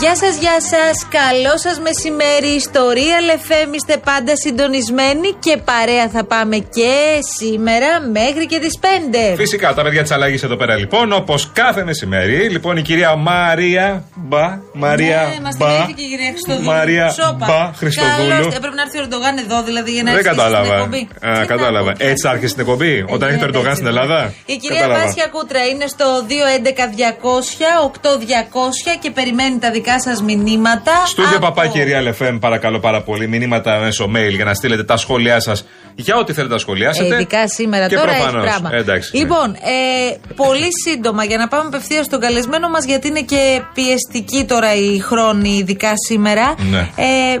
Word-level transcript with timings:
Γεια 0.00 0.16
σας, 0.16 0.36
γεια 0.36 0.56
σας. 0.60 1.06
Καλό 1.10 1.58
σας 1.58 1.80
μεσημέρι. 1.80 2.46
Ιστορία 2.56 3.16
FM 3.48 3.74
είστε 3.74 3.96
πάντα 4.04 4.36
συντονισμένοι 4.36 5.28
και 5.38 5.56
παρέα 5.56 6.08
θα 6.08 6.24
πάμε 6.24 6.56
και 6.56 6.92
σήμερα 7.38 8.00
μέχρι 8.18 8.46
και 8.46 8.58
τις 8.58 8.78
5. 8.80 9.34
Φυσικά, 9.36 9.74
τα 9.74 9.82
παιδιά 9.82 10.02
της 10.02 10.10
αλλαγής 10.10 10.42
εδώ 10.42 10.56
πέρα 10.56 10.76
λοιπόν, 10.76 11.12
όπως 11.12 11.50
κάθε 11.52 11.84
μεσημέρι. 11.84 12.48
Λοιπόν, 12.48 12.76
η 12.76 12.82
κυρία 12.82 13.16
Μαρία 13.16 14.04
Μπα. 14.14 14.58
Μαρία 14.72 15.28
ναι, 15.34 15.40
μας 15.42 15.56
Μπα. 15.56 15.68
θυμήθηκε 15.70 16.02
η 16.02 16.08
κυρία 16.08 16.30
Χριστοδούλου. 16.30 16.70
Μαρία 16.70 17.10
Σόπα. 17.10 17.46
Μπα 17.46 17.72
Χριστοδούλου. 17.76 18.28
Καλώς. 18.28 18.54
Έπρεπε 18.54 18.74
να 18.74 18.82
έρθει 18.82 18.98
ο 18.98 19.02
Ερντογάν 19.02 19.36
εδώ 19.44 19.62
δηλαδή 19.62 19.90
για 19.90 20.02
να 20.02 20.10
Δεν 20.10 20.18
έρθει 20.18 20.28
στην 20.32 20.42
κατάλαβα. 20.42 20.74
εκπομπή. 20.74 21.08
Α, 21.26 21.32
Τι 21.32 21.38
να 21.38 21.44
κατάλαβα. 21.54 21.92
πω, 21.92 22.04
Έτσι 22.10 22.28
άρχισε 22.28 22.52
την 22.54 22.62
εκπομπή, 22.64 22.94
όταν 23.14 23.26
Ε, 23.28 23.30
έχει 23.30 23.38
το 23.40 23.44
ναι, 23.44 23.50
Ερντογάν 23.50 23.70
έτσι 23.72 23.82
στην 23.82 23.92
είναι. 23.92 24.00
Ελλάδα; 24.02 24.20
Η 24.46 24.56
κυρία 24.62 24.80
Κατάλαβα. 24.80 25.04
Βάσια 25.04 25.26
Κούτρα 25.34 25.62
είναι 25.70 25.86
στο 25.94 26.06
211-200-8200 26.30 28.90
και 29.02 29.10
περιμένει 29.10 29.58
τα 29.64 29.70
δικά 29.70 29.87
σας 29.98 30.22
μηνύματα. 30.22 30.92
Στούντιο 31.06 31.36
από- 31.36 31.46
παπά 31.46 31.66
κυρία 31.66 32.00
Λεφέμ, 32.00 32.38
παρακαλώ 32.38 32.78
πάρα 32.78 33.02
πολύ. 33.02 33.28
Μηνύματα 33.28 33.78
μέσω 33.78 34.10
mail 34.16 34.30
για 34.34 34.44
να 34.44 34.54
στείλετε 34.54 34.84
τα 34.84 34.96
σχόλιά 34.96 35.40
σας 35.40 35.64
για 35.94 36.16
ό,τι 36.16 36.32
θέλετε 36.32 36.52
να 36.52 36.58
σχολιάσετε. 36.60 37.14
Ε, 37.14 37.14
ειδικά 37.14 37.48
σήμερα 37.48 37.86
και 37.88 37.96
τώρα 37.96 38.10
έχει 38.10 38.20
προφανώς, 38.20 38.44
πράγμα. 38.44 38.70
Εντάξει, 38.72 39.10
ναι. 39.12 39.20
λοιπόν, 39.22 39.54
ε, 39.54 40.16
πολύ 40.36 40.68
σύντομα 40.86 41.24
για 41.24 41.36
να 41.36 41.48
πάμε 41.48 41.64
απευθείας 41.66 42.04
στον 42.04 42.20
καλεσμένο 42.20 42.68
μας, 42.68 42.84
γιατί 42.84 43.08
είναι 43.08 43.20
και 43.22 43.62
πιεστική 43.74 44.44
τώρα 44.44 44.74
η 44.74 44.98
χρόνη, 44.98 45.48
ειδικά 45.56 45.92
σήμερα. 46.08 46.54
Ναι. 46.70 46.78
Ε, 46.78 47.38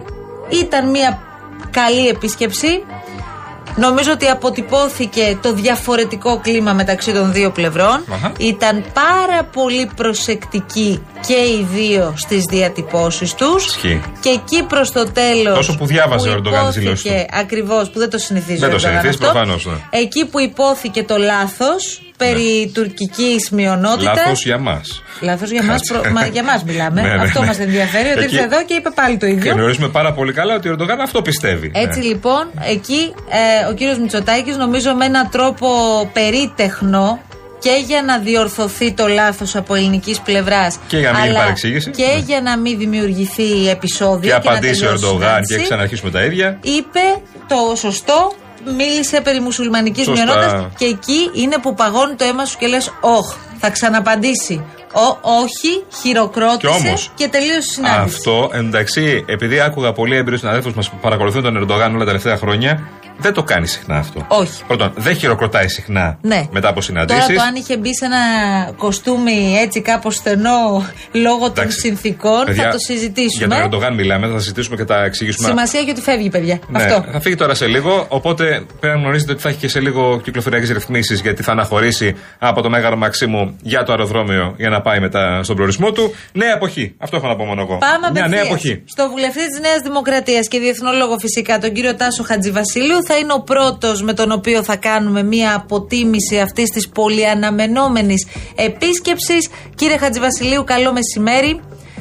ήταν 0.60 0.90
μια 0.90 1.18
καλή 1.70 2.08
επίσκεψη. 2.08 2.82
Νομίζω 3.76 4.12
ότι 4.12 4.26
αποτυπώθηκε 4.26 5.38
το 5.42 5.52
διαφορετικό 5.52 6.38
κλίμα 6.42 6.72
μεταξύ 6.72 7.12
των 7.12 7.32
δύο 7.32 7.50
πλευρών. 7.50 8.04
Αχα. 8.12 8.32
Ήταν 8.38 8.84
πάρα 8.92 9.44
πολύ 9.52 9.90
προσεκτικοί 9.96 11.02
και 11.26 11.34
οι 11.34 11.66
δύο 11.72 12.14
στις 12.16 12.42
διατυπώσεις 12.50 13.34
τους. 13.34 13.66
Ισχύει. 13.66 14.00
Και 14.20 14.28
εκεί 14.28 14.62
προς 14.62 14.92
το 14.92 15.04
τέλος 15.12 15.54
Τόσο 15.56 15.76
που 15.76 15.86
διάβαζε 15.86 16.28
ο 16.28 16.32
Ερντογάν 16.32 16.66
τις 16.66 16.74
δηλώσεις 16.76 17.04
υπόθηκε 17.04 17.26
Ακριβώς, 17.32 17.90
που 17.90 17.98
δεν 17.98 18.10
το 18.10 18.18
συνηθίζει 18.18 18.58
Δεν 18.58 18.68
ο 18.68 18.72
το 18.72 18.76
Ερντογάν 18.78 18.90
συνηθίζει, 19.00 19.18
αυτό. 19.24 19.32
προφανώς, 19.32 19.66
ναι. 19.66 19.72
Εκεί 19.90 20.24
που 20.26 20.40
υπόθηκε 20.40 21.02
το 21.02 21.16
λάθος 21.16 22.00
περί 22.18 22.70
τουρκικής 22.74 23.50
μειονότητας. 23.50 24.16
Λάθος 24.16 24.44
για 24.44 24.58
μας. 24.58 25.02
Λάθος 25.20 25.50
για 25.50 25.62
μας, 25.62 25.80
προ- 25.92 26.12
μα, 26.12 26.26
για 26.26 26.42
μας 26.44 26.62
μιλάμε. 26.64 27.00
Ναι, 27.06 27.08
ναι, 27.08 27.22
αυτό 27.22 27.40
ναι. 27.40 27.46
μας 27.46 27.58
ενδιαφέρει, 27.58 28.08
ότι 28.08 28.22
Εκεί- 28.22 28.32
ήρθε 28.34 28.44
εδώ 28.44 28.64
και 28.64 28.74
είπε 28.74 28.90
πάλι 28.90 29.16
το 29.16 29.26
Και 29.26 29.32
ίδιο. 29.32 29.52
γνωρίζουμε 29.52 29.88
πάρα 29.88 30.12
πολύ 30.12 30.32
καλά 30.32 30.54
ότι 30.54 30.68
ο 30.68 30.70
Ερντογάν 30.70 31.00
αυτό 31.00 31.22
πιστεύει. 31.22 31.70
Έτσι 31.74 31.98
Ναι. 31.98 32.04
λοιπόν, 32.04 32.50
εκεί 32.68 33.14
ε, 33.62 33.70
ο 33.70 33.74
κύριος 33.74 33.98
Μητσοτάκης 33.98 34.56
νομίζω 34.56 34.94
με 34.94 35.04
έναν 35.04 35.28
τρόπο 35.30 35.68
περίτεχνο 36.12 37.20
και 37.60 37.82
για 37.86 38.02
να 38.02 38.18
διορθωθεί 38.18 38.92
το 38.92 39.06
λάθος 39.06 39.56
από 39.56 39.74
ελληνικής 39.74 40.20
πλευράς 40.20 40.78
Και 40.88 40.98
για 40.98 41.10
να 41.10 41.14
μην 41.16 41.22
γίνει 41.24 41.34
αλλά 41.34 41.44
παρεξήγηση. 41.44 41.90
και 41.90 42.02
Ναι. 42.14 42.22
για 42.26 42.40
να 42.40 42.58
μην 42.58 42.78
δημιουργηθεί 42.78 43.68
επεισόδιο 43.68 44.20
Και 44.20 44.26
και, 44.26 44.32
να 44.32 44.36
απαντήσει 44.50 44.82
ο 44.82 44.84
τελειώσει 44.84 45.04
η 45.04 45.08
Ερντογάν 45.08 45.38
και 45.40 45.44
συνάντηση, 45.46 45.62
ξαναρχίσουμε 45.62 46.10
τα 46.10 46.22
ίδια. 46.24 46.58
είπε 46.62 47.00
το 47.48 47.76
σωστό, 47.76 48.34
μίλησε 48.76 49.20
περί 49.20 49.40
μουσουλμανικής 49.40 50.04
Σωστά. 50.04 50.24
μειονότητας 50.24 50.66
και 50.76 50.84
εκεί 50.84 51.30
είναι 51.32 51.58
που 51.58 51.74
παγώνει 51.74 52.14
το 52.14 52.24
αίμα 52.24 52.44
σου 52.44 52.58
και 52.58 52.66
λες 52.66 52.92
όχ, 53.00 53.34
θα 53.58 53.70
ξαναπαντήσει. 53.70 54.64
Ο, 54.92 55.18
όχι, 55.42 55.84
χειροκρότησε 56.02 56.80
Κι 56.80 56.86
όμως, 56.86 57.10
και 57.14 57.28
τελείωσε 57.28 57.58
η 57.58 57.62
συνάντηση. 57.62 58.00
Αυτό 58.00 58.50
εντάξει, 58.52 59.24
επειδή 59.26 59.60
άκουγα 59.60 59.92
πολύ 59.92 60.16
έμπειρους 60.16 60.38
συναδέλφους 60.40 60.74
μας 60.74 60.90
που 60.90 60.96
παρακολουθούν 61.00 61.42
τον 61.42 61.56
Ερντογάν 61.56 61.90
όλα 61.90 61.98
τα 61.98 62.04
τελευταία 62.04 62.36
χρόνια, 62.36 62.88
δεν 63.18 63.32
το 63.32 63.42
κάνει 63.42 63.66
συχνά 63.66 63.96
αυτό. 63.96 64.24
Όχι. 64.28 64.64
Πρώτον, 64.66 64.92
δεν 64.96 65.16
χειροκροτάει 65.16 65.68
συχνά 65.68 66.18
Ναι. 66.20 66.46
μετά 66.50 66.68
από 66.68 66.80
συναντήσεις. 66.80 67.26
Τώρα 67.26 67.34
το 67.38 67.42
αν 67.42 67.54
είχε 67.54 67.76
μπει 67.76 67.94
σε 67.96 68.04
ένα 68.04 68.18
κοστούμι 68.76 69.56
έτσι 69.60 69.80
κάπως 69.80 70.14
στενό 70.14 70.86
λόγω 71.12 71.38
των 71.50 71.52
Εντάξει. 71.56 71.78
συνθήκων 71.78 72.44
Παιδιά, 72.44 72.62
θα 72.62 72.68
το 72.70 72.78
συζητήσουμε. 72.78 73.46
Για 73.46 73.48
τον 73.48 73.58
Ερντογάν 73.64 73.94
μιλάμε, 73.94 74.26
θα 74.28 74.38
συζητήσουμε 74.38 74.76
και 74.76 74.84
τα 74.84 75.04
εξηγήσουμε. 75.04 75.48
Σημασία 75.48 75.80
έχει 75.80 75.90
ότι 75.90 76.00
φεύγει, 76.00 76.28
παιδιά. 76.30 76.58
Ναι, 76.68 76.82
Αυτό. 76.82 77.04
θα 77.12 77.20
φύγει 77.20 77.34
τώρα 77.34 77.54
σε 77.54 77.66
λίγο. 77.66 78.06
Οπότε 78.08 78.44
πρέπει 78.80 78.96
να 78.96 79.02
γνωρίζετε 79.02 79.32
ότι 79.32 79.40
θα 79.40 79.48
έχει 79.48 79.58
και 79.58 79.68
σε 79.68 79.80
λίγο 79.80 80.20
κυκλοφοριακές 80.24 80.70
ρυθμίσεις 80.70 81.20
γιατί 81.20 81.42
θα 81.42 81.52
αναχωρήσει 81.52 82.14
από 82.38 82.62
το 82.62 82.70
Μέγαρο 82.70 82.96
Μαξίμου 82.96 83.56
για 83.62 83.82
το 83.82 83.92
αεροδρόμιο 83.92 84.54
για 84.56 84.68
να 84.68 84.80
πάει 84.80 85.00
μετά 85.00 85.42
στον 85.42 85.56
προορισμό 85.56 85.92
του. 85.92 86.14
Νέα 86.32 86.52
εποχή. 86.52 86.94
Αυτό 86.98 87.16
έχω 87.16 87.26
να 87.26 87.36
πω 87.36 87.44
μόνο 87.44 87.60
εγώ. 87.60 87.78
Πάμε 87.78 88.10
Μια 88.12 88.26
νέα 88.26 88.42
απευθείας 88.42 88.46
εποχή. 88.46 88.82
Στο 88.86 89.08
βουλευτή 89.10 89.46
της 89.46 89.60
Νέας 89.60 89.80
Δημοκρατίας 89.82 90.48
και 90.48 90.58
διεθνολόγο 90.58 91.18
φυσικά, 91.18 91.58
τον 91.58 91.72
κύριο 91.72 91.94
Τάσο 91.94 92.22
Χατζηβασίλειου, 92.22 92.98
θα 93.08 93.16
είναι 93.18 93.32
ο 93.32 93.42
πρώτος 93.52 94.02
με 94.02 94.12
τον 94.14 94.32
οποίο 94.32 94.62
θα 94.62 94.76
κάνουμε 94.76 95.22
μία 95.22 95.54
αποτίμηση 95.54 96.40
αυτής 96.40 96.70
της 96.70 96.88
πολυαναμενόμενης 96.88 98.28
επίσκεψης. 98.56 99.50
Κύριε 99.74 99.98
Χατζηβασιλείου, 99.98 100.64
καλό 100.64 100.92
μεσημέρι. 100.92 101.60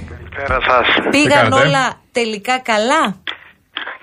Καλησπέρα 0.10 0.60
σας. 0.68 0.88
Πήγαν 1.10 1.50
κάνετε; 1.50 1.68
όλα 1.68 1.84
τελικά 2.12 2.60
καλά; 2.60 3.04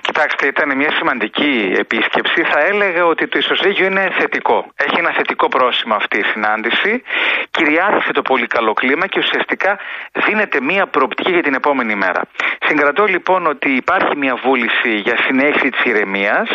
Κοιτάξτε, 0.07 0.47
ήταν 0.47 0.77
μια 0.77 0.93
σημαντική 0.99 1.53
επίσκεψη. 1.85 2.41
Θα 2.53 2.61
έλεγα 2.71 3.03
ότι 3.13 3.29
το 3.29 3.39
ισοζύγιο 3.39 3.87
είναι 3.87 4.05
θετικό. 4.19 4.57
Έχει 4.85 4.97
ένα 4.99 5.13
θετικό 5.19 5.47
πρόσημο 5.49 5.95
αυτή 5.95 6.17
η 6.19 6.27
συνάντηση. 6.33 7.03
Κυριάρχησε 7.51 8.13
το 8.13 8.23
πολύ 8.23 8.47
καλό 8.47 8.73
κλίμα 8.73 9.07
και 9.07 9.19
ουσιαστικά 9.25 9.79
δίνεται 10.25 10.59
μια 10.61 10.87
προοπτική 10.87 11.31
για 11.31 11.43
την 11.43 11.55
επόμενη 11.55 11.95
μέρα. 11.95 12.23
Συγκρατώ 12.69 13.05
λοιπόν 13.05 13.47
ότι 13.47 13.71
υπάρχει 13.83 14.17
μια 14.17 14.35
βούληση 14.45 14.93
για 15.07 15.17
συνέχιση 15.27 15.69
της 15.69 15.83
ηρεμίας 15.91 16.49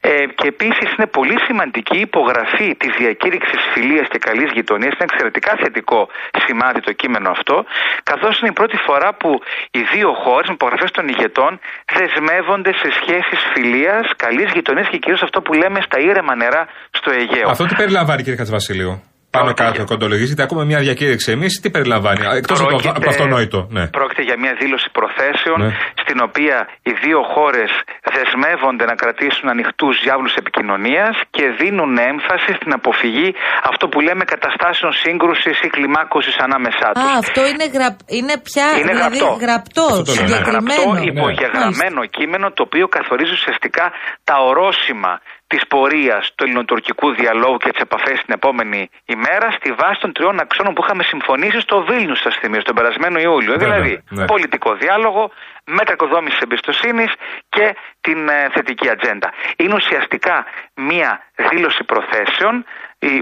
ε, 0.00 0.26
και 0.38 0.46
επίσης 0.54 0.88
είναι 0.94 1.06
πολύ 1.06 1.36
σημαντική 1.46 1.96
η 1.96 2.00
υπογραφή 2.00 2.68
της 2.82 2.92
διακήρυξης 2.98 3.60
φιλίας 3.72 4.06
και 4.12 4.18
καλής 4.18 4.50
γειτονίας. 4.56 4.92
Είναι 4.94 5.08
εξαιρετικά 5.10 5.52
θετικό 5.62 6.08
σημάδι 6.44 6.80
το 6.80 6.92
κείμενο 6.92 7.30
αυτό, 7.30 7.56
καθώς 8.02 8.40
είναι 8.40 8.50
η 8.54 8.56
πρώτη 8.60 8.76
φορά 8.86 9.14
που 9.20 9.30
οι 9.70 9.80
δύο 9.94 10.10
χώρες 10.22 10.46
με 10.48 10.54
υπογραφές 10.54 10.90
των 10.90 11.08
ηγετών 11.08 11.52
δεσμεύονται 11.98 12.72
σε 12.72 12.88
σχέσεις 12.98 13.40
φιλίας, 13.52 14.06
καλής 14.16 14.48
γειτονίας 14.54 14.88
και 14.88 14.98
κυρίως 15.02 15.22
αυτό 15.22 15.38
που 15.42 15.52
λέμε 15.52 15.80
στα 15.88 15.98
ήρεμα 16.10 16.34
νερά 16.34 16.62
στο 16.90 17.10
Αιγαίο. 17.10 17.48
Αυτό 17.48 17.64
τι 17.66 17.74
περιλαμβάνει, 17.74 18.22
κύριε 18.22 18.38
Χατζηβασίλειο. 18.38 19.09
Πάνω 19.34 19.44
Πρόκειται 19.44 19.64
κάτω, 19.64 19.76
για- 19.80 19.90
κοντολογήσει, 19.92 20.26
γιατί 20.32 20.42
ακούμε 20.46 20.64
μια 20.70 20.80
διακήρυξη 20.86 21.28
εμείς. 21.36 21.52
Τι 21.62 21.68
περιλαμβάνει, 21.76 22.20
εκτός 22.40 22.56
από, 22.60 22.68
το- 22.68 22.74
Πρόκειται- 22.74 22.96
από 22.96 23.04
το 23.06 23.10
αυτονόητο. 23.14 23.58
Ναι. 23.76 23.84
Πρόκειται 23.98 24.22
για 24.28 24.36
μια 24.42 24.52
δήλωση 24.62 24.88
προθέσεων 24.98 25.58
Ναι. 25.64 25.70
στην 26.02 26.18
οποία 26.28 26.56
οι 26.88 26.92
δύο 27.04 27.20
χώρες 27.34 27.70
δεσμεύονται 28.16 28.84
να 28.90 28.94
κρατήσουν 29.02 29.46
ανοιχτούς 29.54 29.94
διάβλους 30.04 30.34
επικοινωνίας 30.42 31.14
και 31.36 31.44
δίνουν 31.60 31.92
έμφαση 32.10 32.50
στην 32.58 32.70
αποφυγή 32.78 33.28
αυτό 33.70 33.84
που 33.90 33.98
λέμε 34.06 34.24
καταστάσεων 34.34 34.92
σύγκρουσης 35.04 35.56
ή 35.66 35.68
κλιμάκωσης 35.74 36.36
ανάμεσά 36.46 36.88
τους. 36.94 37.08
Α, 37.10 37.18
αυτό 37.24 37.40
είναι, 37.50 37.66
γραπ... 37.76 37.96
είναι 38.18 38.34
πια 38.46 38.66
Είναι 38.80 38.92
δηλαδή, 38.92 39.18
γραπτό. 39.18 39.30
γραπτό, 39.44 39.84
Αυτό 39.90 40.02
το 40.08 40.12
λέω, 40.12 40.22
ναι. 40.22 40.26
συγκεκριμένο. 40.26 40.82
Γραπτό, 40.92 41.10
υπογεγραμμένο 41.12 42.00
κείμενο 42.16 42.46
το 42.56 42.62
οποίο 42.68 42.86
καθορίζει 42.96 43.34
ουσιαστικά 43.38 43.84
τα 44.28 44.36
ορόσημα 44.50 45.12
της 45.52 45.66
πορείας 45.66 46.32
του 46.34 46.44
ελληνοτουρκικού 46.44 47.14
διαλόγου 47.14 47.56
και 47.56 47.70
τις 47.70 47.80
επαφές 47.80 48.12
την 48.24 48.34
επόμενη 48.34 48.90
ημέρα 49.04 49.50
στη 49.50 49.72
βάση 49.72 50.00
των 50.00 50.12
τριών 50.12 50.40
αξώνων 50.40 50.74
που 50.74 50.82
είχαμε 50.84 51.02
συμφωνήσει 51.02 51.60
στο 51.60 51.82
Βίλνιους, 51.84 52.20
σας 52.20 52.36
θυμίζω, 52.36 52.62
τον 52.62 52.74
περασμένο 52.74 53.18
Ιούλιο. 53.18 53.52
Βέβαια, 53.52 53.68
δηλαδή, 53.74 54.02
ναι. 54.10 54.24
πολιτικό 54.24 54.74
διάλογο, 54.74 55.30
μετακοδόμηση 55.64 56.38
εμπιστοσύνης 56.42 57.12
και 57.48 57.76
την 58.00 58.28
ε, 58.28 58.48
θετική 58.54 58.88
ατζέντα. 58.88 59.32
Είναι 59.56 59.74
ουσιαστικά 59.74 60.44
μία 60.74 61.22
δήλωση 61.50 61.84
προθέσεων 61.84 62.54
η- 62.58 62.64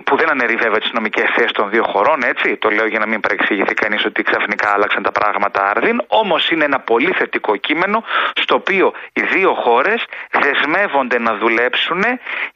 που 0.05 0.17
δεν 0.17 0.31
αναιρεί 0.31 0.57
βέβαια 0.57 0.79
τις 0.79 0.93
νομικές 0.93 1.31
θέσεις 1.35 1.53
των 1.53 1.71
δύο 1.71 1.85
χωρών, 1.87 2.23
έτσι. 2.23 2.57
Το 2.57 2.69
λέω 2.71 2.87
για 2.87 2.99
να 2.99 3.07
μην 3.07 3.21
παρεξηγηθεί 3.21 3.75
κανείς 3.75 4.05
ότι 4.05 4.23
ξαφνικά 4.23 4.71
άλλαξαν 4.71 5.03
τα 5.03 5.13
πράγματα 5.13 5.71
άρδιν. 5.71 6.03
Όμως 6.07 6.51
είναι 6.51 6.65
ένα 6.65 6.81
πολύ 6.81 7.13
θετικό 7.13 7.57
κείμενο, 7.57 8.05
στο 8.35 8.55
οποίο 8.55 8.93
οι 9.13 9.23
δύο 9.23 9.55
χώρες 9.55 10.05
δεσμεύονται 10.31 11.19
να 11.19 11.35
δουλέψουν 11.37 12.03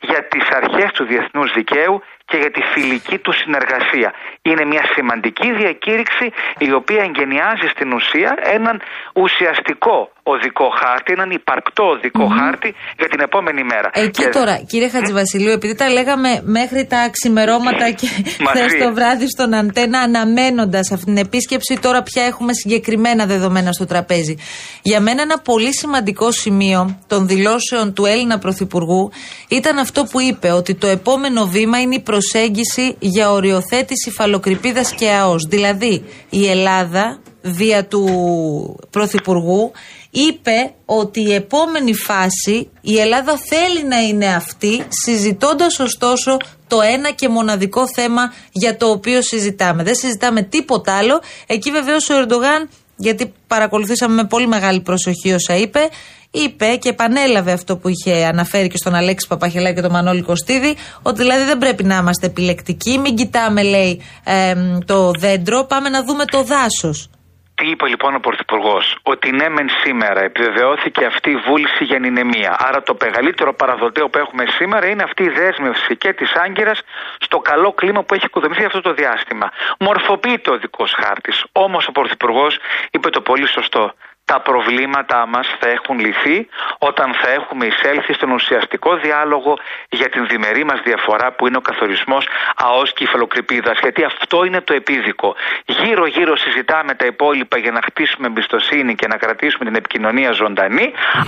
για 0.00 0.24
τις 0.24 0.48
αρχές 0.48 0.90
του 0.92 1.04
διεθνούς 1.04 1.52
δικαίου 1.52 2.02
και 2.32 2.38
για 2.44 2.52
τη 2.56 2.62
φιλική 2.74 3.16
του 3.24 3.32
συνεργασία. 3.42 4.10
Είναι 4.48 4.64
μια 4.72 4.84
σημαντική 4.94 5.48
διακήρυξη 5.60 6.26
η 6.66 6.70
οποία 6.80 7.00
εγγενιάζει 7.08 7.66
στην 7.74 7.88
ουσία 7.98 8.30
έναν 8.56 8.76
ουσιαστικό 9.24 9.96
οδικό 10.34 10.66
χάρτη, 10.80 11.12
έναν 11.16 11.30
υπαρκτό 11.30 11.84
οδικό 11.96 12.26
χάρτη 12.38 12.68
για 13.00 13.08
την 13.12 13.20
επόμενη 13.28 13.62
μέρα. 13.72 13.88
Εκεί 13.92 14.22
Και- 14.22 14.28
τώρα, 14.38 14.54
κύριε 14.70 14.88
Χατζηβασιλείου, 14.88 15.52
επειδή 15.58 15.74
τα 15.74 15.88
λέγαμε 15.90 16.30
μέχρι 16.58 16.86
τα 16.86 17.00
ξημερώματα 17.16 17.84
και 17.98 18.06
Μαζί. 18.46 18.58
χθες 18.58 18.72
το 18.82 18.88
βράδυ 18.94 19.26
στον 19.28 19.54
Αντένα, 19.54 19.98
αναμένοντας 20.00 20.92
αυτή 20.92 21.04
την 21.04 21.16
επίσκεψη, 21.16 21.78
τώρα 21.82 22.02
πια 22.02 22.22
έχουμε 22.24 22.52
συγκεκριμένα 22.52 23.26
δεδομένα 23.26 23.72
στο 23.72 23.86
τραπέζι. 23.86 24.34
Για 24.82 25.00
μένα, 25.00 25.22
ένα 25.22 25.38
πολύ 25.38 25.74
σημαντικό 25.74 26.30
σημείο 26.30 26.98
των 27.06 27.26
δηλώσεων 27.26 27.92
του 27.94 28.04
Έλληνα 28.04 28.38
Πρωθυπουργού 28.38 29.10
ήταν 29.48 29.78
αυτό 29.78 30.04
που 30.10 30.20
είπε, 30.20 30.50
ότι 30.50 30.74
το 30.74 30.86
επόμενο 30.86 31.46
βήμα 31.46 31.80
είναι 31.80 31.94
η 31.94 32.00
προσέγγιση 32.00 32.21
για 32.98 33.30
οριοθέτηση 33.30 34.10
φαλοκρηπίδας 34.10 34.92
και 34.92 35.10
ΑΟΣ. 35.10 35.46
Δηλαδή, 35.48 36.04
η 36.30 36.46
Ελλάδα, 36.46 37.22
δια 37.42 37.86
του 37.86 38.06
Πρωθυπουργού, 38.90 39.72
είπε 40.10 40.72
ότι 40.84 41.20
η 41.20 41.34
επόμενη 41.34 41.94
φάση 41.94 42.70
η 42.80 42.98
Ελλάδα 42.98 43.36
θέλει 43.36 43.84
να 43.84 44.00
είναι 44.00 44.34
αυτή, 44.34 44.84
συζητώντας 44.88 45.78
ωστόσο 45.78 46.36
το 46.66 46.80
ένα 46.80 47.10
και 47.10 47.28
μοναδικό 47.28 47.88
θέμα 47.94 48.32
για 48.52 48.76
το 48.76 48.90
οποίο 48.90 49.22
συζητάμε. 49.22 49.82
Δεν 49.82 49.94
συζητάμε 49.94 50.42
τίποτα 50.42 50.92
άλλο. 50.96 51.20
Εκεί 51.46 51.70
βεβαίως 51.70 52.10
ο 52.10 52.14
Ερντογάν, 52.14 52.68
γιατί 52.96 53.32
παρακολουθήσαμε 53.46 54.14
με 54.14 54.24
πολύ 54.24 54.46
μεγάλη 54.46 54.80
προσοχή 54.80 55.32
όσα 55.32 55.56
είπε, 55.56 55.88
είπε 56.32 56.76
και 56.76 56.88
επανέλαβε 56.88 57.52
αυτό 57.52 57.76
που 57.76 57.88
είχε 57.88 58.24
αναφέρει 58.24 58.68
και 58.68 58.76
στον 58.76 58.94
Αλέξη 58.94 59.26
Παπαχελάκη 59.28 59.74
και 59.74 59.80
τον 59.80 59.90
Μανώλη 59.90 60.22
Κωστίδη, 60.22 60.76
ότι 61.02 61.16
δηλαδή 61.16 61.44
δεν 61.44 61.58
πρέπει 61.58 61.84
να 61.84 61.96
είμαστε 61.96 62.26
επιλεκτικοί, 62.26 62.98
μην 62.98 63.14
κοιτάμε 63.16 63.62
λέει 63.62 64.02
εμ, 64.24 64.78
το 64.84 65.10
δέντρο, 65.18 65.64
πάμε 65.64 65.88
να 65.88 66.04
δούμε 66.04 66.24
το 66.24 66.42
δάσος. 66.42 67.10
Τι 67.54 67.68
είπε 67.68 67.86
λοιπόν 67.88 68.14
ο 68.14 68.20
Πρωθυπουργός, 68.26 68.96
Ότι 69.02 69.30
ναι, 69.30 69.48
μεν 69.48 69.68
σήμερα 69.82 70.20
επιβεβαιώθηκε 70.20 71.04
αυτή 71.04 71.30
η 71.30 71.36
βούληση 71.46 71.84
για 71.84 71.98
νηνεμία. 71.98 72.56
Άρα 72.58 72.82
το 72.82 72.96
μεγαλύτερο 73.04 73.54
παραδοτέο 73.54 74.06
που 74.08 74.18
έχουμε 74.18 74.44
σήμερα 74.58 74.86
είναι 74.86 75.02
αυτή 75.02 75.22
η 75.22 75.32
δέσμευση 75.40 75.96
και 75.96 76.12
της 76.12 76.30
Άγκυρας 76.44 76.78
στο 77.26 77.38
καλό 77.38 77.72
κλίμα 77.72 78.02
που 78.04 78.14
έχει 78.14 78.26
οικοδομηθεί 78.26 78.64
αυτό 78.64 78.80
το 78.80 78.92
διάστημα. 79.00 79.46
Μορφοποιείται 79.78 80.50
ο 80.50 80.56
δικός 80.58 80.92
χάρτης. 81.00 81.44
Όμως 81.52 81.86
ο 81.86 81.92
Πρωθυπουργός 81.92 82.58
είπε 82.90 83.08
το 83.10 83.20
πολύ 83.20 83.48
σωστό. 83.48 83.94
Τα 84.24 84.40
προβλήματά 84.40 85.26
μας 85.34 85.46
θα 85.60 85.68
έχουν 85.76 85.96
λυθεί 85.98 86.48
όταν 86.78 87.08
θα 87.20 87.28
έχουμε 87.38 87.64
εισέλθει 87.66 88.12
στον 88.18 88.30
ουσιαστικό 88.30 88.90
διάλογο 88.96 89.52
για 89.98 90.08
την 90.08 90.26
διμερή 90.26 90.64
μας 90.64 90.80
διαφορά 90.88 91.32
που 91.36 91.46
είναι 91.46 91.56
ο 91.56 91.60
καθορισμός 91.70 92.24
ΑΟΣ 92.56 92.92
και 92.92 93.04
υφαλοκρηπίδας 93.04 93.76
γιατί 93.84 94.04
αυτό 94.04 94.44
είναι 94.44 94.60
το 94.60 94.72
επίδικο. 94.74 95.28
Γύρω 95.66 96.06
γύρω 96.06 96.36
συζητάμε 96.36 96.92
τα 96.94 97.06
υπόλοιπα 97.06 97.56
για 97.58 97.72
να 97.76 97.80
χτίσουμε 97.88 98.26
εμπιστοσύνη 98.26 98.94
και 98.94 99.06
να 99.12 99.16
κρατήσουμε 99.16 99.64
την 99.68 99.74
επικοινωνία 99.82 100.30
ζωντανή 100.42 100.86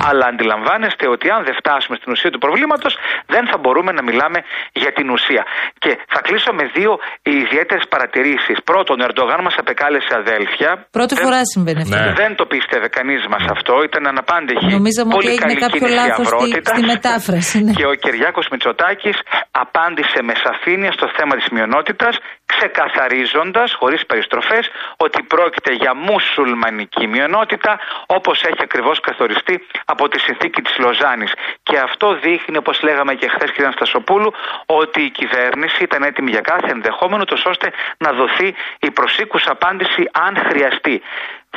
αλλά 0.08 0.24
αντιλαμβάνεστε 0.32 1.04
ότι 1.14 1.26
αν 1.30 1.40
δεν 1.44 1.54
φτάσουμε 1.60 1.96
στην 2.00 2.12
ουσία 2.12 2.30
του 2.30 2.38
προβλήματος 2.38 2.92
δεν 3.26 3.44
θα 3.50 3.56
μπορούμε 3.62 3.92
να 3.92 4.02
μιλάμε 4.08 4.38
για 4.72 4.92
την 4.92 5.06
ουσία. 5.10 5.42
Και 5.78 5.90
θα 6.12 6.20
κλείσω 6.26 6.50
με 6.52 6.64
δύο 6.76 6.92
ιδιαίτερες 7.22 7.84
παρατηρήσεις. 7.88 8.56
Πρώτον, 8.70 9.00
ο 9.00 9.04
Ερντογάν 9.08 9.40
μας 9.46 9.54
απεκάλεσε 9.62 10.12
αδέλφια. 10.22 10.70
Πρώτη 10.90 11.14
Δεν- 11.14 11.24
φορά 11.24 11.40
συμβαίνει 11.54 11.80
αυτό. 11.82 11.96
Ναι. 11.96 12.12
δεν 12.22 12.34
το 12.36 12.44
πίστευε 12.46 12.83
κανείς 12.88 13.26
μας 13.32 13.44
αυτό. 13.54 13.82
Ήταν 13.88 14.06
αναπάντεχη. 14.06 14.66
Νομίζαμε 14.78 15.10
ότι 15.14 15.26
πολύ 15.26 15.28
έγινε 15.36 15.54
καλή 15.54 15.60
κάποιο 15.64 15.78
κίνηση 15.86 15.96
λάθος 16.00 16.26
στη- 16.26 16.34
αυρότητας. 16.36 16.76
στη 16.78 16.82
μετάφραση, 16.92 17.56
ναι. 17.64 17.72
Και 17.78 17.86
ο 17.86 17.94
Κυριάκος 18.04 18.46
Μητσοτάκης 18.52 19.16
απάντησε 19.50 20.18
με 20.28 20.34
σαφήνεια 20.44 20.92
στο 20.92 21.06
θέμα 21.16 21.34
της 21.38 21.48
μειονότητας, 21.54 22.14
ξεκαθαρίζοντας, 22.52 23.68
χωρίς 23.80 24.06
περιστροφές, 24.06 24.64
ότι 24.96 25.22
πρόκειται 25.22 25.72
για 25.82 25.92
μουσουλμανική 25.94 27.06
μειονότητα, 27.06 27.72
όπως 28.06 28.42
έχει 28.42 28.62
ακριβώς 28.68 29.00
καθοριστεί 29.00 29.54
από 29.84 30.08
τη 30.08 30.18
συνθήκη 30.26 30.60
της 30.62 30.74
Λοζάνης. 30.78 31.32
Και 31.62 31.76
αυτό 31.78 32.06
δείχνει, 32.24 32.56
όπως 32.56 32.76
λέγαμε 32.82 33.14
και 33.14 33.28
χθες, 33.34 33.50
κ. 33.52 33.58
Στασοπούλου, 33.72 34.30
ότι 34.66 35.00
η 35.02 35.10
κυβέρνηση 35.10 35.82
ήταν 35.82 36.02
έτοιμη 36.02 36.30
για 36.30 36.40
κάθε 36.40 36.68
ενδεχόμενο, 36.70 37.24
τόσο 37.24 37.50
ώστε 37.50 37.68
να 37.98 38.10
δοθεί 38.12 38.48
η 38.80 38.90
προσήκουσα 38.90 39.50
απάντηση 39.50 40.02
αν 40.26 40.32
χρειαστεί. 40.48 41.02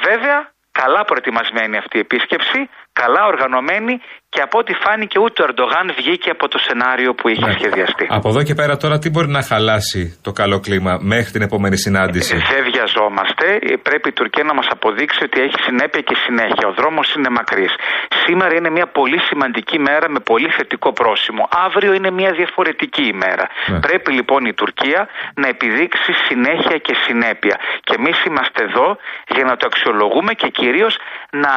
Βέβαια, 0.07 0.37
καλά 0.81 1.05
προετοιμασμένη 1.05 1.77
αυτή 1.77 1.97
η 1.97 1.99
επίσκεψη, 1.99 2.69
καλά 2.93 3.25
οργανωμένη 3.25 3.99
και 4.29 4.41
από 4.41 4.57
ό,τι 4.61 4.73
φάνηκε 4.83 5.17
ούτε 5.19 5.37
ο 5.43 5.45
Ερντογάν 5.49 5.87
βγήκε 5.99 6.29
από 6.29 6.47
το 6.47 6.57
σενάριο 6.67 7.13
που 7.13 7.27
είχε 7.29 7.45
Ναι. 7.45 7.51
σχεδιαστεί. 7.59 8.05
Από 8.09 8.29
εδώ 8.29 8.43
και 8.43 8.53
πέρα 8.53 8.77
τώρα 8.77 8.97
τι 8.99 9.09
μπορεί 9.09 9.27
να 9.27 9.41
χαλάσει 9.43 10.19
το 10.25 10.31
καλό 10.31 10.59
κλίμα 10.59 10.93
μέχρι 11.13 11.31
την 11.31 11.41
επόμενη 11.41 11.77
συνάντηση; 11.77 12.35
Δεν 12.53 12.63
βιαζόμαστε. 12.71 13.45
Ε, 13.61 13.75
Πρέπει 13.87 14.07
η 14.09 14.11
Τουρκία 14.19 14.43
να 14.43 14.53
μας 14.53 14.67
αποδείξει 14.75 15.23
ότι 15.23 15.37
έχει 15.41 15.57
συνέπεια 15.67 16.01
και 16.01 16.15
συνέχεια. 16.25 16.65
Ο 16.71 16.73
δρόμος 16.79 17.07
είναι 17.15 17.29
μακρύς. 17.29 17.73
Σήμερα 18.25 18.53
είναι 18.55 18.69
μια 18.69 18.87
πολύ 18.99 19.19
σημαντική 19.29 19.79
μέρα 19.79 20.09
με 20.09 20.19
πολύ 20.19 20.49
θετικό 20.57 20.89
πρόσημο. 20.93 21.43
Αύριο 21.65 21.91
είναι 21.93 22.11
μια 22.19 22.31
διαφορετική 22.31 23.05
ημέρα. 23.15 23.45
Ναι. 23.71 23.79
Πρέπει 23.79 24.11
λοιπόν 24.11 24.45
η 24.45 24.53
Τουρκία 24.53 25.07
να 25.41 25.47
επιδείξει 25.47 26.11
συνέχεια 26.27 26.77
και 26.77 26.93
συνέπεια. 27.05 27.55
Και 27.87 27.93
εμείς 27.99 28.17
είμαστε 28.27 28.63
εδώ 28.63 28.87
για 29.35 29.43
να 29.49 29.55
το 29.59 29.65
αξιολογούμε 29.71 30.33
και 30.33 30.47
κυρίως 30.47 30.93
να 31.43 31.53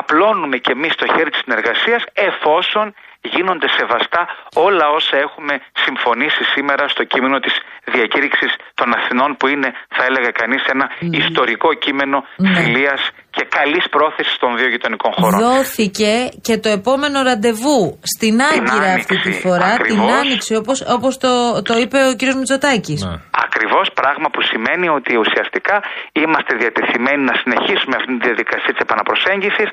απλώνουμε 0.00 0.56
και 0.64 0.72
εμείς 0.72 0.94
το 0.94 1.06
χέρι 1.14 1.30
της 1.30 1.40
συνεργασίας 1.44 2.02
εφόσον 2.24 2.94
γίνονται 3.20 3.68
σεβαστά 3.68 4.22
όλα 4.54 4.86
όσα 4.88 5.16
έχουμε 5.16 5.54
συμφωνήσει 5.84 6.44
σήμερα 6.44 6.88
στο 6.88 7.04
κείμενο 7.04 7.38
της 7.40 7.54
διακήρυξης 7.84 8.52
των 8.74 8.94
Αθηνών 8.94 9.36
που 9.36 9.46
είναι 9.46 9.72
θα 9.96 10.04
έλεγα 10.04 10.30
κανείς 10.30 10.64
ένα 10.64 10.90
ιστορικό 11.22 11.74
κείμενο 11.74 12.24
Ναι. 12.36 12.54
φιλίας 12.54 13.10
και 13.36 13.44
καλής 13.58 13.84
πρόθεσης 13.94 14.36
των 14.42 14.50
δύο 14.58 14.68
γειτονικών 14.74 15.12
χωρών. 15.16 15.38
Δόθηκε 15.44 16.12
και 16.46 16.54
το 16.64 16.68
επόμενο 16.78 17.18
ραντεβού 17.28 17.80
στην 18.14 18.34
Άγκυρα 18.52 18.90
αυτή 19.00 19.14
τη 19.24 19.28
Άνοιξη, 19.28 19.46
φορά, 19.46 19.68
την 19.70 19.80
ακριβώς. 19.80 20.12
Άνοιξη, 20.20 20.52
όπως, 20.60 20.78
όπως 20.96 21.12
το, 21.24 21.32
το 21.68 21.74
είπε 21.82 21.98
ο 22.10 22.12
κύριος 22.18 22.36
Μητσοτάκης. 22.40 23.00
Ναι. 23.04 23.16
Ακριβώς 23.46 23.86
πράγμα 24.00 24.28
που 24.32 24.40
σημαίνει 24.50 24.88
ότι 24.98 25.12
ουσιαστικά 25.24 25.76
είμαστε 26.22 26.52
διατεθειμένοι 26.62 27.22
να 27.30 27.34
συνεχίσουμε 27.40 27.94
αυτή 28.00 28.10
τη 28.16 28.22
διαδικασία 28.28 28.72
της 28.74 28.82
επαναπροσέγγισης, 28.86 29.68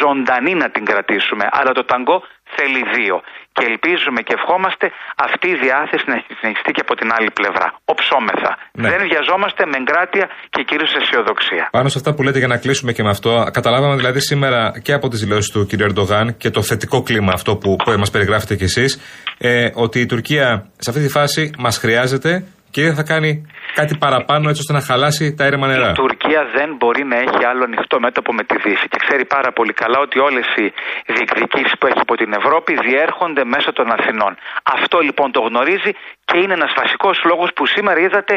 ζωντανή 0.00 0.54
να 0.62 0.68
την 0.74 0.84
κρατήσουμε. 0.90 1.44
Αλλά 1.58 1.70
το 1.78 1.84
ταγκό 1.90 2.16
θέλει 2.56 2.80
δύο. 2.96 3.16
Και 3.56 3.64
ελπίζουμε 3.72 4.20
και 4.26 4.34
ευχόμαστε 4.38 4.86
αυτή 5.26 5.48
η 5.54 5.56
διάθεση 5.66 6.04
να 6.12 6.16
συνεχιστεί 6.38 6.70
και 6.76 6.82
από 6.86 6.94
την 7.00 7.08
άλλη 7.16 7.30
πλευρά. 7.38 7.66
Οψόμεθα. 7.92 8.50
Ναι. 8.80 8.88
Δεν 8.92 9.00
βιαζόμαστε 9.10 9.62
με 9.70 9.76
εγκράτεια 9.82 10.26
και 10.54 10.62
κυρίως 10.68 10.92
αισιοδοξία. 10.98 11.64
Πάνω 11.78 11.88
σε 11.92 11.98
αυτά 12.00 12.10
που 12.14 12.22
λέτε 12.26 12.38
για 12.42 12.50
να 12.54 12.58
κλείσουμε 12.64 12.92
και 12.96 13.02
με 13.06 13.10
αυτό, 13.16 13.30
καταλάβαμε 13.52 13.96
δηλαδή 14.00 14.20
σήμερα 14.20 14.60
και 14.84 14.92
από 14.92 15.08
τις 15.08 15.20
δηλώσεις 15.20 15.50
του 15.50 15.66
κ. 15.66 15.72
Ερντογάν 15.86 16.36
και 16.36 16.50
το 16.50 16.62
θετικό 16.62 17.02
κλίμα 17.02 17.32
αυτό 17.38 17.56
που, 17.56 17.76
που 17.76 17.90
μας 17.98 18.10
περιγράφετε 18.10 18.54
κι 18.56 18.64
εσείς, 18.64 18.90
ε, 19.38 19.68
ότι 19.74 20.00
η 20.00 20.06
Τουρκία 20.06 20.46
σε 20.78 20.90
αυτή 20.90 21.02
τη 21.02 21.08
φάση 21.08 21.50
μας 21.58 21.78
χρειάζεται 21.78 22.46
και 22.70 22.82
δεν 22.82 22.94
θα 22.94 23.02
κάνει 23.02 23.46
κάτι 23.80 23.94
παραπάνω 24.04 24.44
έτσι 24.50 24.60
ώστε 24.64 24.74
να 24.78 24.82
χαλάσει 24.88 25.24
τα 25.36 25.42
αίρεμα 25.44 25.66
νερά. 25.72 25.90
Η 25.90 26.00
Τουρκία 26.02 26.42
δεν 26.56 26.68
μπορεί 26.78 27.04
να 27.12 27.16
έχει 27.24 27.40
άλλο 27.50 27.62
ανοιχτό 27.70 27.96
μέτωπο 28.06 28.30
με 28.38 28.42
τη 28.48 28.56
Δύση 28.64 28.86
και 28.92 28.98
ξέρει 29.04 29.24
πάρα 29.36 29.50
πολύ 29.58 29.72
καλά 29.82 29.98
ότι 30.06 30.16
όλες 30.28 30.46
οι 30.60 30.66
διεκδικήσεις 31.14 31.74
που 31.78 31.86
έχει 31.90 32.00
από 32.06 32.14
την 32.20 32.30
Ευρώπη 32.40 32.72
διέρχονται 32.88 33.42
μέσω 33.54 33.70
των 33.78 33.86
Αθηνών. 33.96 34.32
Αυτό 34.76 34.96
λοιπόν 35.08 35.28
το 35.36 35.40
γνωρίζει 35.48 35.92
και 36.28 36.36
είναι 36.42 36.54
ένας 36.60 36.72
βασικός 36.80 37.16
λόγος 37.30 37.48
που 37.56 37.64
σήμερα 37.74 37.98
είδατε 38.06 38.34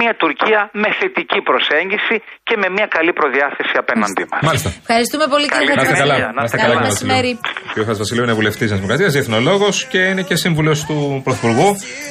μια 0.00 0.12
Τουρκία 0.22 0.60
με 0.82 0.88
θετική 1.00 1.40
προσέγγιση 1.48 2.16
και 2.48 2.54
με 2.62 2.66
μια 2.76 2.86
καλή 2.96 3.12
προδιάθεση 3.20 3.74
απέναντί 3.82 4.24
μας. 4.30 4.40
Μάλιστα. 4.48 4.68
Ευχαριστούμε 4.84 5.26
πολύ 5.34 5.46
κύριε 5.52 5.66
Καλή 5.70 5.78
Να 5.78 5.82
είστε 5.82 5.96
Χατζηβασιλείου. 5.96 6.22
καλά. 6.22 6.38
Να 6.38 6.42
είστε 6.46 6.56
Καλό 6.56 6.72
καλά, 6.74 6.80
κύριε 6.80 6.92
μεσημέρι. 6.92 7.30
Βασιλείου. 7.34 7.72
Κύριο 7.74 7.86
Βασιλείου 8.02 8.24
είναι 8.26 8.36
βουλευτής 8.40 8.66
της 8.68 8.76
Δημοκρατίας, 8.78 9.10
διεθνολόγο 9.16 9.68
και 9.92 10.00
είναι 10.10 10.22
και 10.28 10.36
σύμβουλος 10.44 10.78
του 10.88 10.96
Πρωθυπουργού. 11.26 11.68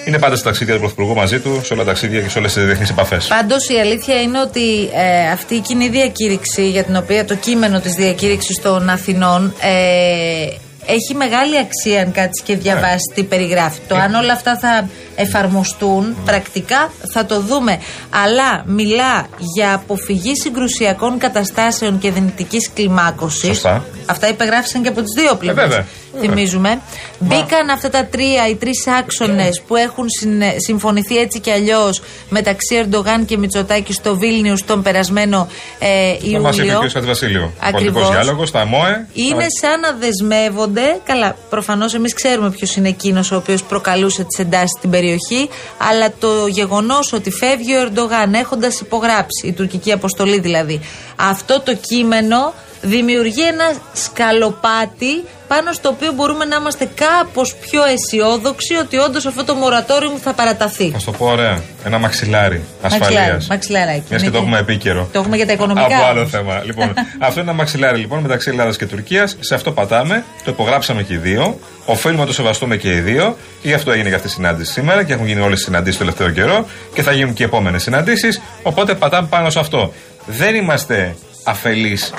Είναι 0.07 0.19
πάντα 0.23 0.35
στα 0.39 0.45
ταξίδια 0.50 0.73
του 0.75 0.81
Πρωθυπουργού 0.85 1.13
μαζί 1.23 1.38
του, 1.43 1.51
σε 1.65 1.71
όλα 1.73 1.83
τα 1.85 1.89
ταξίδια 1.91 2.19
και 2.23 2.29
σε 2.33 2.38
όλες 2.41 2.51
τις 2.53 2.63
διεθνείς 2.69 2.89
επαφές. 2.95 3.23
Πάντως 3.38 3.61
η 3.75 3.77
αλήθεια 3.85 4.15
είναι 4.25 4.39
ότι 4.47 4.65
ε, 5.05 5.31
αυτή 5.38 5.53
η 5.55 5.61
κοινή 5.67 5.88
διακήρυξη 5.97 6.63
για 6.75 6.83
την 6.88 6.95
οποία 6.95 7.21
το 7.25 7.35
κείμενο 7.35 7.77
της 7.85 7.93
διακήρυξης 7.93 8.57
των 8.61 8.89
Αθηνών 8.89 9.41
ε, 9.61 10.47
έχει 10.85 11.15
μεγάλη 11.15 11.57
αξία 11.57 12.01
αν 12.01 12.11
κάτσεις 12.11 12.41
και 12.43 12.55
διαβάσεις 12.55 13.13
τι 13.15 13.23
περιγράφει. 13.23 13.79
Το 13.88 13.95
αν 13.95 14.13
όλα 14.13 14.33
αυτά 14.33 14.57
θα 14.57 14.89
εφαρμοστούν 15.15 16.15
πρακτικά 16.25 16.91
θα 17.13 17.25
το 17.25 17.39
δούμε. 17.39 17.79
Αλλά 18.09 18.63
μιλά 18.65 19.27
για 19.55 19.73
αποφυγή 19.73 20.35
συγκρουσιακών 20.35 21.17
καταστάσεων 21.17 22.00
και 22.00 22.11
δυνητικής 22.11 22.69
κλιμάκωσης. 22.73 23.47
Σωστά. 23.47 23.85
Αυτά 24.05 24.27
υπεγράφησαν 24.27 24.81
και 24.81 24.89
από 24.89 25.01
τις 25.01 25.13
δύο 25.17 25.35
πλευρές. 25.35 25.67
βέβαια. 25.67 25.85
Θυμίζουμε. 26.20 26.82
Μπήκαν 27.20 27.70
αυτά 27.70 27.89
τα 27.89 28.06
τρία, 28.06 28.48
οι 28.50 28.56
τρεις 28.56 28.88
άξονες 29.00 29.62
που 29.68 29.75
έχουν 29.75 30.06
συνε- 30.20 30.56
συμφωνηθεί 30.58 31.18
έτσι 31.18 31.39
κι 31.39 31.51
αλλιώς 31.51 32.01
μεταξύ 32.30 32.75
Ερντογάν 32.75 33.25
και 33.25 33.38
Μητσοτάκη 33.38 33.94
στο 33.94 34.18
Βίλνιους 34.18 34.65
τον 34.65 34.82
περασμένο 34.82 35.48
ε, 35.80 36.32
Το 36.34 36.39
μας 36.41 36.56
είπε 36.58 36.65
Ιούλιο. 36.65 36.80
ο 36.80 36.86
κ. 36.86 36.89
Χατζηβασίλειο. 36.91 37.51
Ακριβώς. 37.60 37.82
Πολιτικός 37.84 38.10
διάλογος, 38.10 38.50
στα 38.50 38.65
ΜΟΕ. 38.65 39.08
Είναι 39.13 39.46
σαν 39.62 39.80
να 39.80 39.91
δεσμεύονται. 39.91 41.00
Καλά, 41.03 41.36
προφανώς 41.50 41.94
εμείς 41.94 42.13
ξέρουμε 42.13 42.50
ποιος 42.51 42.75
είναι 42.75 42.88
εκείνος 42.88 43.32
ο 43.32 43.36
οποίος 43.36 43.63
προκαλούσε 43.63 44.24
τις 44.24 44.39
εντάσεις 44.39 44.70
στην 44.77 44.89
περιοχή. 44.89 45.50
Αλλά 45.77 46.13
το 46.20 46.48
γεγονός 46.48 47.13
ότι 47.13 47.32
φεύγει 47.32 47.74
ο 47.75 47.80
Ερντογάν 47.82 48.34
έχοντας 48.34 48.80
υπογράψει, 48.80 49.48
η 49.48 49.51
τουρκική 49.51 49.91
αποστολή 49.91 50.39
δηλαδή, 50.39 50.80
αυτό 51.15 51.62
το 51.62 51.75
κείμενο 51.75 52.53
δημιουργεί 52.81 53.47
ένα 53.47 53.73
σκαλοπάτι 53.93 55.23
πάνω 55.47 55.73
στο 55.73 55.89
οποίο 55.89 56.11
μπορούμε 56.11 56.45
να 56.45 56.55
είμαστε 56.55 56.89
κάπως 56.95 57.55
πιο 57.55 57.81
αισιόδοξοι 57.85 58.75
ότι 58.75 58.97
όντως 58.97 59.25
αυτό 59.25 59.43
το 59.43 59.55
μορατόριο 59.55 60.09
θα 60.23 60.33
παραταθεί. 60.33 60.89
Θα 60.89 61.00
σου 61.00 61.05
το 61.05 61.11
πω 61.11 61.25
ωραία. 61.25 61.61
Ένα 61.85 61.97
μαξιλάρι 61.97 62.61
ασφαλείας. 62.81 63.11
Μαξιλάρι, 63.11 63.45
μαξιλαράκι. 63.50 64.03
Μιας 64.09 64.21
και 64.21 64.27
Ναι, 64.27 64.33
το 64.33 64.38
ναι. 64.39 64.43
έχουμε 64.43 64.59
επίκαιρο. 64.59 65.09
Το 65.11 65.19
έχουμε 65.19 65.35
για 65.35 65.45
τα 65.45 65.53
οικονομικά. 65.53 65.95
Από 65.97 66.05
άλλο 66.05 66.27
θέμα. 66.27 66.61
λοιπόν, 66.67 66.93
αυτό 67.19 67.39
είναι 67.39 67.50
ένα 67.50 67.53
μαξιλάρι 67.53 67.97
λοιπόν 67.97 68.19
μεταξύ 68.19 68.50
Ελλάδας 68.50 68.77
και 68.77 68.85
Τουρκίας. 68.85 69.38
Σε 69.39 69.55
αυτό 69.55 69.71
πατάμε. 69.71 70.23
Το 70.43 70.51
υπογράψαμε 70.51 71.03
και 71.03 71.13
οι 71.13 71.17
δύο. 71.17 71.59
Οφείλουμε 71.85 72.19
να 72.19 72.25
το 72.25 72.33
σεβαστούμε 72.33 72.77
και 72.77 72.93
οι 72.95 73.00
δύο. 73.00 73.38
Και 73.61 73.67
γι' 73.67 73.73
αυτό 73.73 73.91
έγινε 73.91 74.09
και 74.09 74.15
αυτή 74.15 74.27
η 74.27 74.31
συνάντηση 74.31 74.71
σήμερα 74.71 75.03
και 75.03 75.13
έχουν 75.13 75.25
γίνει 75.25 75.41
όλες 75.41 75.59
οι 75.59 75.63
συναντήσεις 75.63 75.97
το 75.97 76.03
τελευταίο 76.05 76.29
καιρό. 76.29 76.65
Και 76.93 77.01
θα 77.03 77.11
γίνουν 77.11 77.33
και 77.33 77.43
οι 77.43 77.45
επόμενες 77.45 77.81
συναντήσεις. 77.81 78.41
Οπότε 78.63 78.95
πατάμε 78.95 79.27
πάνω 79.27 79.50
σε 79.50 79.59
αυτό. 79.59 79.93
Δεν 80.25 80.55
είμαστε 80.55 81.15
αφελείς 81.43 82.13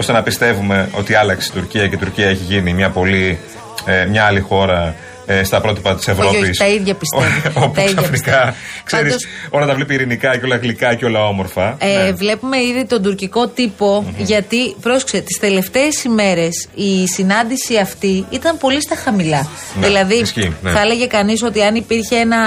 ώστε 0.00 0.12
να 0.12 0.22
πιστεύουμε 0.22 0.88
ότι 0.92 1.14
άλλαξε 1.14 1.50
η 1.54 1.58
Τουρκία 1.58 1.88
και 1.88 1.94
η 1.94 1.98
Τουρκία 1.98 2.28
έχει 2.28 2.44
γίνει 2.44 2.74
μια 2.74 2.90
πολύ. 2.90 3.38
ε, 3.84 4.04
μια 4.04 4.24
άλλη 4.24 4.40
χώρα 4.40 4.94
ε, 5.32 5.44
στα 5.44 5.60
πρότυπα 5.60 5.94
της 5.94 6.08
Ευρώπη. 6.08 6.36
όχι, 6.36 6.50
τα 6.56 6.66
ίδια 6.68 6.94
πιστεύω. 6.94 7.24
Όπου 7.64 7.74
Τα 7.74 7.82
ίδια 7.82 7.94
ξαφνικά 7.94 8.10
πιστεύω. 8.10 8.54
ξέρεις 8.84 9.04
Πάντως- 9.12 9.26
όλα 9.50 9.66
τα 9.66 9.74
βλέπει 9.74 9.94
ειρηνικά 9.94 10.36
και 10.38 10.44
όλα 10.44 10.56
γλυκά 10.56 10.94
και 10.94 11.04
όλα 11.04 11.26
όμορφα. 11.26 11.76
Ε, 11.78 11.96
Ναι. 12.02 12.12
Βλέπουμε 12.12 12.56
ήδη 12.62 12.84
τον 12.86 13.02
τουρκικό 13.02 13.46
τύπο, 13.48 14.04
γιατί 14.16 14.74
πρόσεξε, 14.80 15.20
τις 15.20 15.38
τελευταίες 15.38 16.04
ημέρες 16.04 16.68
η 16.74 17.06
συνάντηση 17.06 17.76
αυτή 17.76 18.26
ήταν 18.30 18.58
πολύ 18.58 18.82
στα 18.82 18.96
χαμηλά. 18.96 19.48
Ναι, 19.80 19.86
δηλαδή, 19.86 20.14
ισχύει, 20.14 20.52
ναι. 20.62 20.70
θα 20.70 20.80
έλεγε 20.80 21.06
κανείς 21.06 21.42
ότι 21.42 21.62
αν 21.62 21.74
υπήρχε 21.74 22.16
ένα 22.16 22.38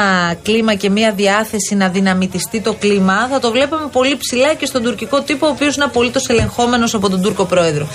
κλίμα 0.43 0.73
και 0.73 0.89
μια 0.89 1.11
διάθεση 1.11 1.75
να 1.75 1.89
δυναμητιστεί 1.89 2.61
το 2.61 2.73
κλίμα, 2.73 3.27
θα 3.31 3.39
το 3.39 3.51
βλέπαμε 3.51 3.87
πολύ 3.91 4.15
ψηλά 4.17 4.53
και 4.53 4.65
στον 4.65 4.83
τουρκικό 4.83 5.21
τύπο, 5.21 5.47
ο 5.47 5.49
οποίος 5.49 5.75
είναι 5.75 5.83
απολύτως 5.85 6.27
ελεγχόμενος 6.29 6.93
από 6.93 7.09
τον 7.09 7.21
Τούρκο 7.21 7.45
πρόεδρο. 7.45 7.87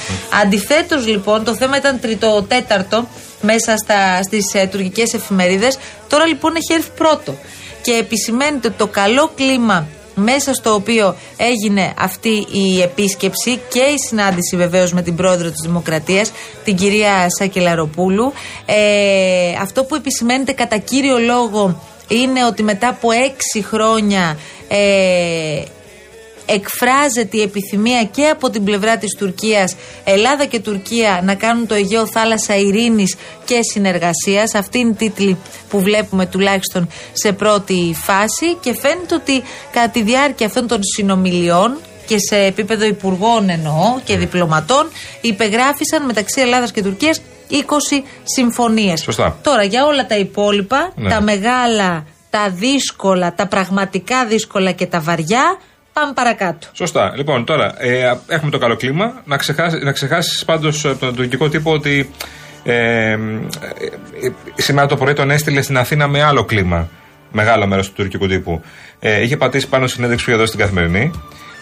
Αντιθέτως, 0.42 1.06
λοιπόν, 1.06 1.44
το 1.44 1.54
θέμα 1.56 1.76
ήταν 1.76 2.00
τριτο-τέταρτο 2.00 3.08
μέσα 3.40 3.76
στα, 3.76 4.22
στις 4.22 4.54
ε, 4.54 4.66
τουρκικές 4.66 5.14
εφημερίδες. 5.14 5.78
Τώρα 6.08 6.26
λοιπόν 6.26 6.54
έχει 6.56 6.72
έρθει 6.72 6.90
πρώτο. 6.96 7.34
Και 7.82 7.92
επισημαίνεται 7.92 8.68
ότι 8.68 8.76
το 8.76 8.86
καλό 8.86 9.30
κλίμα 9.34 9.86
μέσα 10.14 10.54
στο 10.54 10.74
οποίο 10.74 11.16
έγινε 11.36 11.94
αυτή 11.98 12.46
η 12.50 12.82
επίσκεψη 12.82 13.60
και 13.68 13.80
η 13.80 13.98
συνάντηση 14.08 14.56
βεβαίως 14.56 14.92
με 14.92 15.02
την 15.02 15.16
πρόεδρο 15.16 15.50
της 15.50 15.60
Δημοκρατίας, 15.62 16.32
την 16.64 16.76
κυρία 16.76 17.26
Σακελαροπούλου. 17.38 18.32
Ε, 18.66 19.52
αυτό 19.60 19.84
που 19.84 19.94
επισημαίνεται 19.94 20.52
κατά 20.52 20.76
κύριο 20.78 21.18
λόγο 21.18 21.82
είναι 22.08 22.44
ότι 22.44 22.62
μετά 22.62 22.88
από 22.88 23.10
έξι 23.10 23.62
χρόνια 23.62 24.38
ε, 24.68 25.62
εκφράζεται 26.48 27.36
η 27.36 27.42
επιθυμία 27.42 28.04
και 28.04 28.26
από 28.28 28.50
την 28.50 28.64
πλευρά 28.64 28.96
της 28.96 29.16
Τουρκίας 29.18 29.76
Ελλάδα 30.04 30.44
και 30.44 30.58
Τουρκία 30.60 31.20
να 31.24 31.34
κάνουν 31.34 31.66
το 31.66 31.74
Αιγαίο 31.74 32.06
θάλασσα 32.06 32.56
ειρήνης 32.56 33.16
και 33.44 33.58
συνεργασίας 33.72 34.54
αυτή 34.54 34.78
είναι 34.78 34.90
η 34.90 34.94
τίτλη 34.94 35.36
που 35.68 35.80
βλέπουμε 35.80 36.26
τουλάχιστον 36.26 36.88
σε 37.12 37.32
πρώτη 37.32 37.96
φάση 38.02 38.54
και 38.60 38.74
φαίνεται 38.74 39.14
ότι 39.14 39.42
κατά 39.72 39.88
τη 39.88 40.02
διάρκεια 40.02 40.46
αυτών 40.46 40.66
των 40.66 40.80
συνομιλιών 40.82 41.76
και 42.06 42.16
σε 42.18 42.36
επίπεδο 42.36 42.84
υπουργών 42.84 43.48
εννοώ 43.48 44.00
και 44.04 44.16
διπλωματών 44.16 44.88
υπεγράφησαν 45.20 46.04
μεταξύ 46.04 46.40
Ελλάδας 46.40 46.72
και 46.72 46.82
Τουρκίας 46.82 47.20
20 47.50 47.54
συμφωνίες. 48.24 49.00
Σωστά. 49.00 49.38
Τώρα 49.42 49.62
για 49.62 49.84
όλα 49.86 50.06
τα 50.06 50.16
υπόλοιπα, 50.18 50.92
Ναι. 50.94 51.10
τα 51.10 51.20
μεγάλα, 51.20 52.06
τα 52.30 52.50
δύσκολα, 52.50 53.34
τα 53.34 53.46
πραγματικά 53.46 54.26
δύσκολα 54.26 54.72
και 54.72 54.86
τα 54.86 55.00
βαριά, 55.00 55.58
πάμε 56.00 56.12
παρακάτω. 56.12 56.66
Σωστά. 56.72 57.12
Λοιπόν, 57.16 57.44
τώρα 57.44 57.74
ε, 57.78 58.18
έχουμε 58.26 58.50
το 58.50 58.58
καλό 58.58 58.76
κλίμα. 58.76 59.22
Να, 59.24 59.36
ξεχάσεις, 59.36 59.82
να 59.82 59.92
ξεχάσεις 59.92 60.44
πάντως 60.44 60.84
από 60.84 60.98
τον 60.98 61.14
τουρκικό 61.14 61.48
τύπο 61.48 61.72
ότι 61.72 62.10
ε, 62.64 62.72
ε, 62.72 63.16
ε, 63.16 63.18
σήμερα 64.54 64.86
το 64.86 64.96
πρωί 64.96 65.12
τον 65.12 65.30
έστειλε 65.30 65.62
στην 65.62 65.78
Αθήνα 65.78 66.08
με 66.08 66.22
άλλο 66.22 66.44
κλίμα. 66.44 66.88
Μεγάλο 67.32 67.66
μέρος 67.66 67.86
του 67.86 67.92
τουρκικού 67.96 68.26
τύπου. 68.26 68.62
Ε, 68.98 69.22
είχε 69.22 69.36
πατήσει 69.36 69.68
πάνω 69.68 69.86
συνέντευξη 69.86 70.24
που 70.24 70.30
είχε 70.30 70.40
δώσει 70.40 70.52
στην 70.52 70.64
καθημερινή 70.64 71.10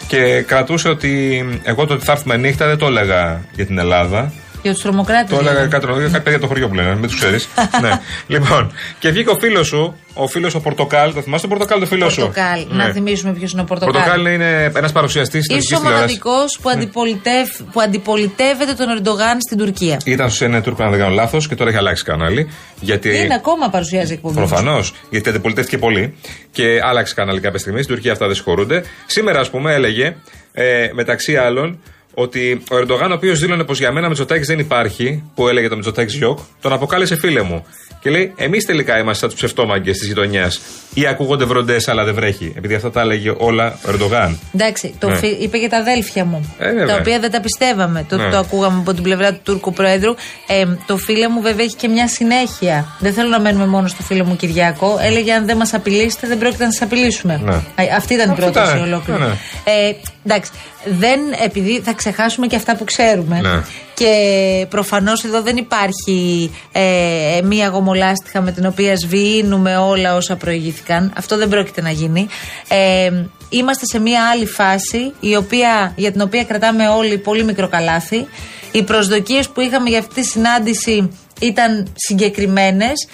και 0.07 0.41
κρατούσε 0.41 0.89
ότι 0.89 1.45
εγώ 1.63 1.85
το 1.85 1.93
ότι 1.93 2.05
θα 2.05 2.11
έρθουμε 2.11 2.37
νύχτα 2.37 2.67
δεν 2.67 2.77
το 2.77 2.85
έλεγα 2.85 3.41
για 3.55 3.65
την 3.65 3.77
Ελλάδα. 3.77 4.31
Για 4.67 4.75
τους 4.75 4.85
τρομοκράτες. 4.85 5.37
Το 5.37 5.39
έλεγα 5.39 5.67
κάτι, 5.67 5.85
κάτι 5.87 6.19
παιδιά 6.23 6.39
το 6.39 6.47
χωριό 6.47 6.67
που 6.67 6.73
λένε, 6.73 6.93
μην 6.93 7.07
τους 7.07 7.15
ξέρεις. 7.15 7.47
ναι. 7.83 7.91
Λοιπόν, 8.27 8.71
και 8.99 9.09
βγήκε 9.09 9.29
ο 9.29 9.37
φίλος 9.39 9.67
σου, 9.67 9.95
ο 10.13 10.27
φίλος 10.27 10.55
ο 10.55 10.59
Πορτοκάλ. 10.59 11.13
Το 11.13 11.21
θυμάσαι 11.21 11.47
τον 11.47 11.49
Πορτοκάλ, 11.49 11.79
το 11.79 11.85
φίλο 11.85 12.09
σου; 12.09 12.21
Πορτοκάλ. 12.21 12.65
Ναι. 12.69 12.83
Να 12.83 12.91
θυμίσουμε 12.91 13.33
ποιος 13.33 13.51
είναι 13.51 13.61
ο 13.61 13.63
Πορτοκάλ. 13.63 13.93
Πορτοκάλ 13.93 14.25
είναι 14.25 14.71
ένας 14.75 14.91
παρουσιαστής 14.91 15.47
της 15.47 15.57
Είσαι 15.57 15.75
ο 15.75 15.81
μοναδικός 15.81 16.59
που, 16.61 16.69
αντιπολιτεύ, 16.69 17.47
που 17.71 17.81
αντιπολιτεύεται 17.81 18.73
τον 18.73 18.89
Ερντογάν 18.89 19.41
στην 19.41 19.57
Τουρκία. 19.57 19.99
Ήταν 20.05 20.29
στο 20.29 20.45
CNN 20.45 20.63
Turk, 20.63 20.75
αν 20.77 20.89
δεν 20.89 20.99
κάνω 20.99 21.13
λάθος, 21.13 21.47
και 21.47 21.55
τώρα 21.55 21.69
έχει 21.69 21.79
αλλάξει 21.79 22.03
κανάλι. 22.03 22.49
Γιατί... 22.79 23.17
Είναι 23.17 23.33
ακόμα 23.33 23.69
παρουσιάζει 23.69 24.13
εκπομπή. 24.13 24.35
Προφανώς, 24.35 24.93
γιατί 25.09 25.29
αντιπολιτεύτηκε 25.29 25.77
πολύ 25.77 26.15
και 26.51 26.79
άλλαξε 26.83 27.13
κανάλι 27.13 27.39
κάποια 27.39 27.59
στιγμή. 27.59 27.81
Στην 27.81 27.93
Τουρκία 27.93 28.11
αυτά 28.11 28.25
δεν 28.25 28.35
συγχωρούνται. 28.35 28.83
Σήμερα, 29.05 29.39
ας 29.39 29.49
πούμε, 29.49 29.73
έλεγε 29.73 30.15
ε, 30.53 30.89
μεταξύ 30.93 31.35
άλλων 31.35 31.79
ότι 32.19 32.61
ο 32.71 32.75
Ερντογάν, 32.77 33.11
ο 33.11 33.13
οποίος 33.13 33.39
δήλωνε 33.39 33.63
πως 33.63 33.77
για 33.79 33.91
μένα 33.91 34.07
Μητσοτάκης 34.07 34.47
δεν 34.47 34.59
υπάρχει, 34.59 35.23
που 35.35 35.47
έλεγε 35.47 35.67
το 35.67 35.75
Μητσοτάκης 35.75 36.15
Γιοκ, 36.15 36.39
τον 36.61 36.73
αποκάλεσε 36.73 37.15
φίλε 37.17 37.41
μου. 37.41 37.65
Και 38.01 38.09
λέει: 38.09 38.33
Εμείς 38.37 38.65
τελικά 38.65 38.93
είμαστε 38.99 39.19
σαν 39.19 39.29
τους 39.29 39.37
ψευτόμαγκες 39.37 39.97
της 39.97 40.07
γειτονιάς. 40.07 40.61
Ή 40.93 41.07
ακούγονται 41.07 41.45
βροντές, 41.45 41.87
αλλά 41.87 42.03
δεν 42.03 42.13
βρέχει. 42.13 42.53
Επειδή 42.57 42.73
αυτά 42.75 42.91
τα 42.91 43.01
έλεγε 43.01 43.33
όλα 43.37 43.79
ο 43.85 43.89
Ερντογάν. 43.89 44.39
Εντάξει, 44.53 44.93
το 44.99 45.09
Ναι. 45.09 45.15
φι- 45.15 45.41
είπε 45.41 45.57
και 45.57 45.67
τα 45.67 45.77
αδέλφια 45.77 46.25
μου. 46.25 46.55
Ε, 46.59 46.65
βέβαια. 46.65 46.85
τα 46.85 46.95
οποία 46.99 47.19
δεν 47.19 47.31
τα 47.31 47.41
πιστεύαμε. 47.41 48.05
Το, 48.09 48.17
Ναι. 48.17 48.29
το 48.29 48.37
ακούγαμε 48.37 48.79
από 48.79 48.93
την 48.93 49.03
πλευρά 49.03 49.33
του 49.33 49.39
Τούρκου 49.43 49.73
Προέδρου. 49.73 50.13
Ε, 50.47 50.65
το 50.85 50.97
φίλε 50.97 51.27
μου 51.29 51.41
βέβαια 51.41 51.65
έχει 51.65 51.75
και 51.75 51.87
μια 51.87 52.07
συνέχεια. 52.07 52.87
Δεν 52.99 53.13
θέλω 53.13 53.29
να 53.29 53.39
μένουμε 53.39 53.65
μόνο 53.65 53.87
στο 53.87 54.03
φίλο 54.03 54.23
μου 54.25 54.35
Κυριάκο. 54.35 54.97
Έλεγε 55.01 55.33
αν 55.33 55.45
δεν 55.45 55.57
μας 55.57 55.73
απειλήσετε, 55.73 56.27
δεν 56.27 56.37
πρόκειται 56.37 56.63
να 56.65 56.71
σας 56.71 56.81
απειλήσουμε. 56.81 57.41
Ναι. 57.43 57.53
Ε, 57.75 57.95
Αυτή 57.95 58.13
ήταν 58.13 58.27
η 58.27 58.31
Αυτή 58.31 58.41
πρόταση 58.43 58.75
ήταν, 58.75 58.87
ολόκληρη. 58.87 59.19
ναι, 59.19 59.25
ναι. 59.25 59.33
Ε, 59.63 59.95
εντάξει, 60.27 60.51
δεν, 60.85 61.19
επειδή 61.43 61.81
θα 61.81 61.93
ξεχάσουμε 61.93 62.47
και 62.47 62.55
αυτά 62.55 62.75
που 62.75 62.83
ξέρουμε. 62.83 63.39
Ναι. 63.41 63.61
Και 63.93 64.65
προφανώς 64.69 65.23
εδώ 65.23 65.41
δεν 65.41 65.57
υπάρχει 65.57 66.51
ε, 66.71 67.39
μία 67.43 67.67
γομολάστιχα 67.67 68.41
με 68.41 68.51
την 68.51 68.65
οποία 68.65 68.95
σβήνουμε 68.95 69.77
όλα 69.77 70.15
όσα 70.15 70.35
προηγήθηκαν. 70.35 71.13
Αυτό 71.17 71.37
δεν 71.37 71.49
πρόκειται 71.49 71.81
να 71.81 71.91
γίνει. 71.91 72.27
Ε, 72.67 73.11
είμαστε 73.49 73.85
σε 73.85 73.99
μία 73.99 74.29
άλλη 74.33 74.45
φάση 74.45 75.13
η 75.19 75.35
οποία, 75.35 75.93
για 75.95 76.11
την 76.11 76.21
οποία 76.21 76.43
κρατάμε 76.43 76.87
όλοι 76.87 77.17
πολύ 77.17 77.43
μικρό 77.43 77.69
καλάθι. 77.69 78.27
Οι 78.71 78.83
προσδοκίες 78.83 79.49
που 79.49 79.61
είχαμε 79.61 79.89
για 79.89 79.99
αυτή 79.99 80.13
τη 80.13 80.27
συνάντηση 80.27 81.09
ήταν 81.39 81.93
συγκεκριμένες. 81.95 83.07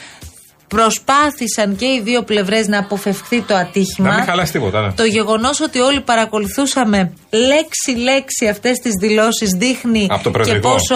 Προσπάθησαν 0.74 1.76
και 1.76 1.86
οι 1.86 2.02
δύο 2.04 2.24
πλευρές 2.24 2.68
να 2.68 2.80
αποφευχθεί 2.80 3.42
το 3.42 3.56
ατύχημα. 3.56 4.08
Να 4.10 4.16
μην 4.16 4.24
χαλάσει 4.24 4.52
τίποτα. 4.52 4.82
Ναι. 4.82 4.92
Το 4.92 5.04
γεγονός 5.04 5.62
ότι 5.62 5.80
όλοι 5.80 6.02
παρακολουθούσαμε 6.02 7.14
λέξη-λέξη 7.30 8.48
αυτές 8.50 8.78
τις 8.78 8.92
δηλώσεις 9.00 9.50
δείχνει 9.58 10.08
Από 10.10 10.24
το 10.24 10.30
και 10.30 10.38
προεδρικό. 10.38 10.70
πόσο. 10.70 10.96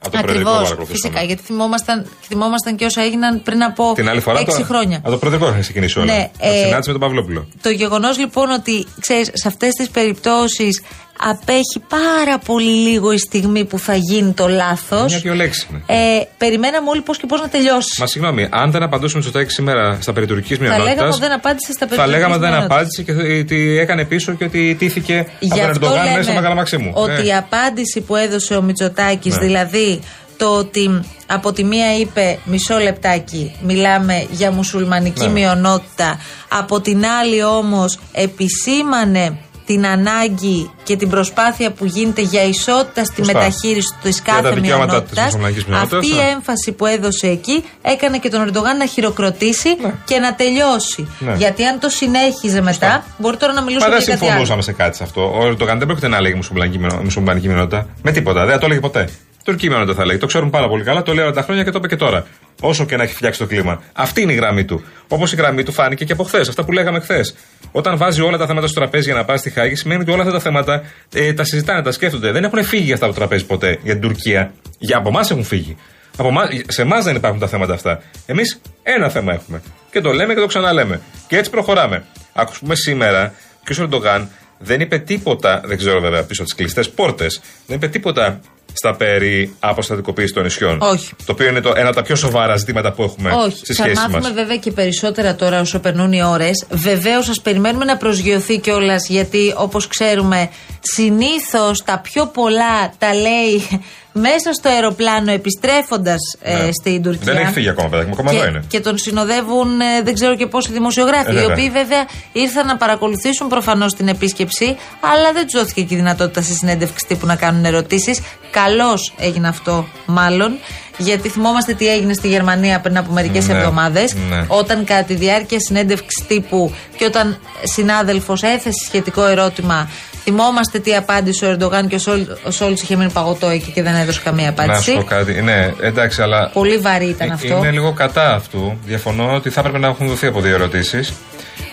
Από 0.00 0.10
το 0.10 0.18
προεδρικό 0.18 0.50
Ακριβώς, 0.50 0.68
παρακολουθούσαμε. 0.68 1.00
φυσικά, 1.14 1.22
γιατί 1.22 1.42
θυμόμασταν, 1.42 2.06
θυμόμασταν 2.22 2.76
και 2.76 2.84
όσα 2.84 3.02
έγιναν 3.02 3.42
πριν 3.42 3.62
από 3.62 3.92
Την 3.94 4.08
άλλη 4.08 4.20
φορά. 4.20 4.40
6 4.40 4.44
το, 4.44 4.64
χρόνια. 4.64 4.96
Από 4.96 5.10
το 5.10 5.16
προεδρικό 5.18 5.48
είχα 5.48 5.58
ξεκινήσει 5.60 5.98
όλα. 5.98 6.14
Ναι, 6.14 6.22
Από 6.22 6.38
τη 6.38 6.58
ε, 6.58 6.64
συνάντηση 6.64 6.90
με 6.92 6.98
τον 6.98 7.00
Παυλόπουλο. 7.00 7.48
Το 7.62 7.70
γεγονός 7.70 8.18
λοιπόν 8.18 8.50
ότι 8.50 8.86
ξέρεις, 9.00 9.30
σε 9.32 9.48
αυτές 9.48 9.72
τις 9.72 9.88
περιπτώσεις 9.90 10.82
απέχει 11.20 11.78
πάρα 11.88 12.38
πολύ 12.38 12.70
λίγο 12.70 13.12
η 13.12 13.18
στιγμή 13.18 13.64
που 13.64 13.78
θα 13.78 13.94
γίνει 13.94 14.32
το 14.32 14.48
λάθος. 14.48 15.10
Μια-δυο 15.12 15.34
λέξεις. 15.34 15.66
είναι. 15.70 15.82
Ε, 15.86 16.22
περιμέναμε 16.38 16.88
όλοι 16.90 17.00
πώς 17.00 17.18
και 17.18 17.26
πώς 17.26 17.40
να 17.40 17.48
τελειώσει. 17.48 18.00
Μα 18.00 18.06
συγγνώμη, 18.06 18.48
αν 18.50 18.70
δεν 18.70 18.82
απαντούσε 18.82 19.14
ο 19.16 19.18
Μητσοτάκη 19.18 19.50
σήμερα 19.52 19.98
στα 20.00 20.12
περί 20.12 20.26
τουρκικής 20.26 20.56
θα 20.56 20.62
λέγαμε 20.62 20.82
μειονότητας, 20.84 21.14
ότι 21.16 21.26
δεν 21.26 21.32
απάντησε 21.38 21.72
στα 21.72 21.86
Θα 21.86 21.94
περιπτώσει. 21.96 22.10
λέγαμε 22.16 22.36
δεν 22.38 22.54
απάντησε 22.54 23.02
και 23.02 23.12
ότι 23.40 23.78
έκανε 23.78 24.04
πίσω 24.04 24.32
και 24.34 24.44
ότι 24.44 24.74
τήθηκε 24.78 25.18
από 25.18 25.30
Γι' 25.40 25.48
τον 25.48 25.58
αυτό 25.60 25.70
Ερντογάν 25.86 26.02
λέμε 26.04 26.10
μέσα 26.16 26.22
στο 26.22 26.32
Μαγαλαμάξι 26.32 26.76
μου. 26.76 26.90
Ότι 26.94 27.10
Ναι. 27.12 27.28
η 27.28 27.34
απάντηση 27.34 28.00
που 28.00 28.16
έδωσε 28.16 28.54
ο 28.56 28.62
Μητσοτάκης, 28.62 29.34
Ναι. 29.36 29.44
δηλαδή 29.44 30.00
το 30.36 30.46
ότι 30.56 31.00
από 31.26 31.52
τη 31.52 31.64
μία 31.64 31.96
είπε 31.98 32.38
μισό 32.44 32.78
λεπτάκι, 32.78 33.52
μιλάμε 33.62 34.26
για 34.30 34.50
μουσουλμανική 34.50 35.24
Ναι. 35.26 35.30
μειονότητα, 35.32 36.20
από 36.48 36.80
την 36.80 37.04
άλλη 37.06 37.42
όμως 37.44 37.98
επισήμανε 38.12 39.38
την 39.68 39.86
ανάγκη 39.86 40.70
και 40.82 40.96
την 40.96 41.08
προσπάθεια 41.08 41.70
που 41.72 41.84
γίνεται 41.84 42.22
για 42.22 42.42
ισότητα 42.44 43.04
στη 43.04 43.14
Σωστά. 43.16 43.32
μεταχείριση 43.38 43.88
της 44.02 44.22
Για 44.24 44.32
τα 44.34 44.40
κάθε 44.42 44.54
δικαιώματα 44.54 44.86
μειονότητας. 44.92 45.14
της 45.14 45.24
μουσουλμανικής 45.24 45.64
μειονότητας, 45.64 45.98
Αυτή 45.98 46.12
η 46.14 46.16
ναι. 46.16 46.30
έμφαση 46.34 46.72
που 46.72 46.86
έδωσε 46.86 47.26
εκεί 47.26 47.64
έκανε 47.82 48.18
και 48.18 48.28
τον 48.28 48.40
Ερντογάν 48.42 48.76
να 48.76 48.86
χειροκροτήσει 48.86 49.76
και 50.04 50.18
να 50.18 50.34
τελειώσει. 50.34 51.08
Ναι. 51.18 51.34
Γιατί 51.34 51.64
αν 51.64 51.78
το 51.78 51.88
συνέχιζε 51.88 52.60
μετά, 52.60 53.04
μπορεί 53.18 53.36
τώρα 53.36 53.52
να 53.52 53.60
Μα 53.60 53.66
μιλούσαμε 53.66 53.94
δεν 53.94 54.02
για 54.04 54.12
κάτι 54.14 54.24
άλλο. 54.24 54.30
συμφωνούσαμε 54.44 54.62
σε 54.62 54.72
κάτι 54.72 54.96
σε 54.96 55.02
αυτό. 55.02 55.20
Ο 55.40 55.46
Ερντογάν 55.46 55.78
δεν 55.78 55.86
πρόκειται 55.86 56.08
να 56.08 56.20
λέγει 56.20 56.34
μουσουλμανική 56.34 56.78
μειονο- 56.78 57.02
μουσουλμανική 57.02 57.48
μειονότητα. 57.48 57.86
Με 58.02 58.12
τίποτα. 58.12 58.44
Δεν 58.44 58.52
θα 58.52 58.58
το 58.58 58.64
έλεγε 58.66 58.80
ποτέ. 58.80 59.08
Τουρκική 59.48 59.68
μειονότητα 59.68 59.96
θα 59.96 60.06
λέγει. 60.06 60.18
Το 60.18 60.26
ξέρουν 60.26 60.50
πάρα 60.50 60.68
πολύ 60.68 60.84
καλά. 60.84 61.02
Το 61.02 61.14
λέει 61.14 61.24
όλα 61.24 61.32
τα 61.34 61.42
χρόνια 61.42 61.64
και 61.64 61.70
το 61.70 61.78
είπε 61.78 61.88
και 61.88 61.96
τώρα. 61.96 62.26
Όσο 62.60 62.84
και 62.84 62.96
να 62.96 63.02
έχει 63.02 63.14
φτιάξει 63.14 63.38
το 63.38 63.46
κλίμα. 63.46 63.82
Αυτή 63.92 64.20
είναι 64.22 64.32
η 64.32 64.36
γραμμή 64.36 64.64
του. 64.64 64.82
Όπως 65.08 65.32
η 65.32 65.36
γραμμή 65.36 65.62
του 65.62 65.72
φάνηκε 65.72 66.04
και 66.04 66.12
από 66.12 66.24
χθες. 66.24 66.48
Αυτά 66.48 66.64
που 66.64 66.72
λέγαμε 66.72 67.00
χθες. 67.00 67.34
Όταν 67.72 67.96
βάζει 67.96 68.20
όλα 68.22 68.36
τα 68.38 68.46
θέματα 68.46 68.66
στο 68.66 68.80
τραπέζι 68.80 69.04
για 69.04 69.14
να 69.18 69.24
πάει 69.24 69.36
στη 69.36 69.50
Χάγη, 69.50 69.74
σημαίνει 69.74 70.00
ότι 70.00 70.10
όλα 70.10 70.20
αυτά 70.20 70.32
τα 70.32 70.40
θέματα 70.40 70.82
ε, 71.14 71.32
τα 71.32 71.44
συζητάνε, 71.44 71.82
τα 71.82 71.92
σκέφτονται. 71.92 72.30
Δεν 72.32 72.44
έχουν 72.44 72.64
φύγει 72.64 72.92
αυτά 72.92 73.04
από 73.04 73.14
το 73.14 73.20
τραπέζι 73.20 73.44
ποτέ 73.44 73.78
για 73.82 73.92
την 73.92 74.02
Τουρκία. 74.02 74.52
Για 74.78 74.96
από 74.96 75.08
εμάς 75.08 75.30
έχουν 75.30 75.44
φύγει. 75.44 75.76
Από 76.16 76.28
εμάς- 76.28 76.48
σε 76.66 76.82
εμάς 76.82 77.04
δεν 77.04 77.16
υπάρχουν 77.16 77.40
τα 77.40 77.46
θέματα 77.46 77.72
αυτά. 77.74 78.02
Εμείς 78.26 78.60
ένα 78.82 79.08
θέμα 79.08 79.32
έχουμε. 79.32 79.62
Και 79.90 80.00
το 80.00 80.12
λέμε 80.12 80.34
και 80.34 80.40
το 80.40 80.46
ξαναλέμε. 80.46 81.00
Και 81.28 81.36
έτσι 81.36 81.50
προχωράμε. 81.50 82.04
Ακούμε 82.32 82.74
σήμερα 82.74 83.34
και 83.64 83.80
ο 83.80 83.82
Ερντογάν 83.82 84.28
δεν 84.58 84.80
είπε 84.80 84.98
τίποτα, 84.98 85.60
δεν 85.64 85.76
ξέρω 85.76 86.00
βέβαια 86.00 86.22
πίσω 86.22 86.40
από 86.42 86.50
τις 86.50 86.58
κλειστές 86.58 86.90
πόρτες, 86.90 87.40
δεν 87.66 87.76
είπε 87.76 87.88
τίποτα 87.88 88.40
στα 88.72 88.96
περί 88.96 89.54
αποστατικοποίηση 89.60 90.32
των 90.32 90.42
νησιών. 90.42 90.78
Όχι. 90.80 91.10
Το 91.26 91.32
οποίο 91.32 91.48
είναι 91.48 91.60
το, 91.60 91.72
ένα 91.76 91.86
από 91.86 91.96
τα 91.96 92.02
πιο 92.02 92.16
σοβαρά 92.16 92.56
ζητήματα 92.56 92.92
που 92.92 93.02
έχουμε 93.02 93.30
Όχι. 93.32 93.56
στη 93.56 93.74
Θα 93.74 93.82
σχέση 93.82 93.96
μάθουμε 93.96 94.18
μας. 94.20 94.32
βέβαια 94.32 94.56
και 94.56 94.70
περισσότερα 94.70 95.34
τώρα 95.34 95.60
όσο 95.60 95.78
περνούν 95.78 96.12
οι 96.12 96.22
ώρες. 96.24 96.66
Βεβαίως, 96.70 97.24
σας 97.24 97.40
περιμένουμε 97.40 97.84
να 97.84 97.96
προσγειωθεί 97.96 98.58
κιόλας, 98.58 99.08
γιατί 99.08 99.54
όπως 99.56 99.86
ξέρουμε, 99.86 100.50
συνήθως 100.80 101.82
τα 101.84 101.98
πιο 101.98 102.26
πολλά 102.26 102.92
τα 102.98 103.14
λέει 103.14 103.80
μέσα 104.18 104.52
στο 104.52 104.68
αεροπλάνο 104.68 105.30
επιστρέφοντας 105.32 106.18
Ναι. 106.42 106.72
στην 106.72 107.02
Τουρκία. 107.02 107.32
Δεν 107.32 107.36
έχει 107.42 107.52
φύγει 107.52 107.68
ακόμα, 107.68 107.88
παιδάκι 107.88 108.08
μου, 108.08 108.14
ακόμα 108.18 108.30
εδώ 108.32 108.42
και, 108.42 108.48
είναι. 108.48 108.62
και 108.68 108.80
τον 108.80 108.98
συνοδεύουν 108.98 109.80
ε, 109.80 110.02
δεν 110.04 110.14
ξέρω 110.14 110.36
και 110.36 110.46
πόσοι 110.46 110.72
δημοσιογράφοι, 110.72 111.30
Ε, 111.30 111.32
οι 111.32 111.36
βέβαια. 111.36 111.52
οποίοι 111.54 111.70
βέβαια 111.70 112.06
ήρθαν 112.32 112.66
να 112.66 112.76
παρακολουθήσουν 112.76 113.48
προφανώς 113.48 113.94
την 113.94 114.08
επίσκεψη, 114.08 114.76
αλλά 115.00 115.32
δεν 115.32 115.42
τους 115.46 115.60
δόθηκε 115.60 115.82
και 115.82 115.94
η 115.94 115.96
δυνατότητα 115.96 116.42
στη 116.42 116.54
συνέντευξη 116.54 117.06
τύπου 117.08 117.26
να 117.26 117.36
κάνουν 117.36 117.64
ερωτήσεις. 117.64 118.20
Καλώς 118.50 119.14
έγινε 119.18 119.48
αυτό, 119.48 119.86
μάλλον, 120.06 120.58
γιατί 120.98 121.28
θυμόμαστε 121.28 121.72
τι 121.74 121.88
έγινε 121.88 122.12
στη 122.12 122.28
Γερμανία 122.28 122.80
πριν 122.80 122.96
από 122.98 123.12
μερικές 123.12 123.46
Ναι, 123.48 123.54
εβδομάδες, 123.58 124.14
ναι. 124.30 124.44
όταν 124.48 124.84
κατά 124.84 125.02
τη 125.02 125.14
διάρκεια 125.14 125.58
συνέντευξης 125.60 126.26
τύπου 126.26 126.72
και 126.96 127.04
όταν 127.04 127.38
συνάδελφος 127.62 128.42
έθεσε 128.42 128.78
σχετικό 128.86 129.24
ερώτημα. 129.26 129.88
Θυμόμαστε 130.22 130.78
τι 130.78 130.94
απάντησε 130.96 131.44
ο 131.46 131.48
Ερντογάν 131.50 131.88
και 131.88 131.94
ο, 131.94 131.98
Σόλ, 131.98 132.26
ο 132.44 132.50
Σόλτς 132.50 132.82
είχε 132.82 132.96
μείνει 132.96 133.10
παγωτό 133.10 133.48
εκεί 133.48 133.70
και 133.70 133.82
δεν 133.82 133.94
έδωσε 133.94 134.20
καμία 134.24 134.50
Να 134.56 134.62
σου 134.62 134.62
απάντηση. 134.62 134.94
πω 134.94 135.02
κάτι. 135.02 135.42
Ναι, 135.42 135.72
εντάξει, 135.80 136.22
αλλά. 136.22 136.50
Πολύ 136.52 136.76
βαρύ 136.76 137.04
ήταν 137.06 137.28
Ε, 137.30 137.32
αυτό. 137.32 137.56
Είναι 137.56 137.70
λίγο 137.70 137.92
κατά 137.92 138.34
αυτού. 138.34 138.78
Διαφωνώ 138.84 139.34
ότι 139.34 139.50
θα 139.50 139.60
έπρεπε 139.60 139.78
να 139.78 139.86
έχουν 139.86 140.06
δοθεί 140.08 140.26
από 140.26 140.40
δύο 140.40 140.54
ερωτήσεις. 140.54 141.12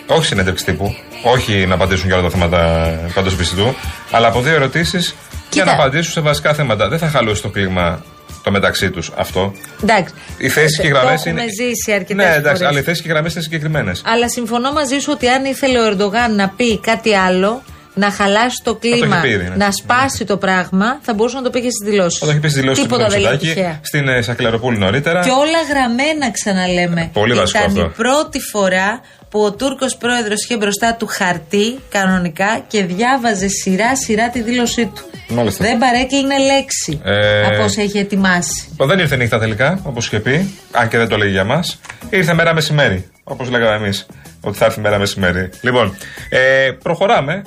Όχι 0.08 0.26
συνέντευξη 0.26 0.66
τύπου. 0.66 0.96
Όχι 1.24 1.66
να 1.68 1.74
απαντήσουν 1.76 2.08
για 2.08 2.18
όλα 2.18 2.24
τα 2.30 2.38
θέματα 2.38 2.90
παντός 3.14 3.36
πιστού. 3.36 3.76
Αλλά 4.12 4.28
από 4.28 4.42
δύο 4.42 4.54
ερωτήσεις 4.54 5.06
για 5.08 5.38
Κοίτα. 5.50 5.66
να 5.66 5.72
απαντήσουν 5.72 6.12
σε 6.14 6.22
βασικά 6.22 6.54
θέματα. 6.54 6.88
Δεν 6.88 7.00
θα 7.00 7.08
χαλώσει 7.10 7.42
το 7.42 7.50
κλίμα 7.50 8.04
το 8.46 8.52
μεταξύ 8.52 8.90
τους 8.92 9.12
αυτό. 9.18 9.54
Εντάξει. 9.84 10.14
Οι 10.38 10.50
θέσεις 10.50 10.80
και 10.80 10.88
οι 10.88 10.92
Το 10.92 10.98
γραμμές 10.98 11.26
έχουμε 11.26 11.42
είναι. 11.42 11.52
ζήσει 11.52 11.92
αρκετές 11.92 12.16
Ναι, 12.26 12.32
εντάξει, 12.34 12.42
φορές. 12.44 12.62
αλλά 12.62 12.80
οι 12.80 12.82
θέσεις 12.82 13.02
και 13.02 13.08
οι 13.08 13.12
γραμμές 13.12 13.34
είναι 13.34 13.44
συγκεκριμένες. 13.44 14.02
Αλλά 14.06 14.30
συμφωνώ 14.30 14.72
μαζί 14.72 15.00
σου 15.00 15.10
ότι 15.14 15.28
αν 15.28 15.46
ήθελε 15.46 15.80
ο 15.80 15.86
Ερντογάν 15.86 16.36
να 16.36 16.50
πει 16.50 16.80
κάτι 16.80 17.16
άλλο, 17.16 17.64
να 17.96 18.12
χαλάσει 18.12 18.62
το 18.64 18.76
κλίμα, 18.76 19.20
πει 19.22 19.30
ήδη, 19.30 19.44
ναι. 19.44 19.56
να 19.56 19.72
σπάσει 19.72 20.26
το 20.26 20.38
πράγμα, 20.38 21.00
θα 21.02 21.14
μπορούσε 21.14 21.36
να 21.36 21.42
το 21.42 21.50
πει 21.50 21.62
και 21.62 21.70
στις 21.70 21.90
δηλώσεις. 21.90 22.22
Όταν 22.22 22.30
έχει 22.34 22.40
πει 22.44 22.50
στη 22.50 22.60
δηλώση 22.60 22.82
του 22.82 22.88
Τίποτα 22.88 23.08
δεν 23.08 23.20
λέει 23.20 23.32
Μητσοτάκη, 23.32 23.54
τυχαία. 23.56 23.80
στην 23.82 24.08
ε, 24.08 24.22
Σακλαροπούλη 24.22 24.78
νωρίτερα. 24.78 25.20
Και 25.24 25.30
όλα 25.30 25.62
γραμμένα 25.70 26.32
ξαναλέμε. 26.32 27.10
Πολύ 27.14 27.34
βασικό 27.34 27.60
Ήταν 27.64 27.72
αυτό. 27.72 27.86
η 27.86 27.94
πρώτη 28.04 28.40
φορά 28.40 29.02
που 29.30 29.42
ο 29.44 29.52
Τούρκος 29.54 29.96
πρόεδρος 29.98 30.44
είχε 30.44 30.58
μπροστά 30.58 30.96
του 31.00 31.08
χαρτί 31.08 31.80
κανονικά 31.90 32.64
και 32.68 32.84
διάβαζε 32.84 33.48
σειρά 33.48 33.96
σειρά 33.96 34.30
τη 34.30 34.42
δήλωσή 34.42 34.86
του. 34.96 35.04
Μάλιστα. 35.28 35.64
Δεν 35.66 35.78
παρέκλεινε 35.78 36.36
λέξη 36.38 37.02
Ε, 37.04 37.42
από 37.46 37.64
όσα 37.64 37.82
είχε 37.84 38.00
ετοιμάσει. 38.00 38.68
Δεν 38.78 39.00
ήρθε 39.00 39.16
νύχτα 39.16 39.40
τελικά, 39.40 39.80
όπως 39.84 40.06
είχε 40.06 40.20
πει, 40.20 40.54
αν 40.72 40.88
και 40.88 40.98
δεν 40.98 41.08
το 41.08 41.18
λέγει 41.18 41.32
για 41.32 41.44
μας. 41.44 41.80
Ήρθε 42.10 42.34
μέρα 42.34 42.54
μεσημέρι, 42.54 43.10
όπως 43.24 43.50
λέγαμε 43.50 43.76
εμείς, 43.76 44.06
ότι 44.42 44.58
θα 44.58 44.66
έρθει 44.66 44.80
μέρα 44.80 44.98
μεσημέρι. 44.98 45.50
Λοιπόν, 45.62 45.98
ε, 46.30 46.72
προχωράμε 46.84 47.42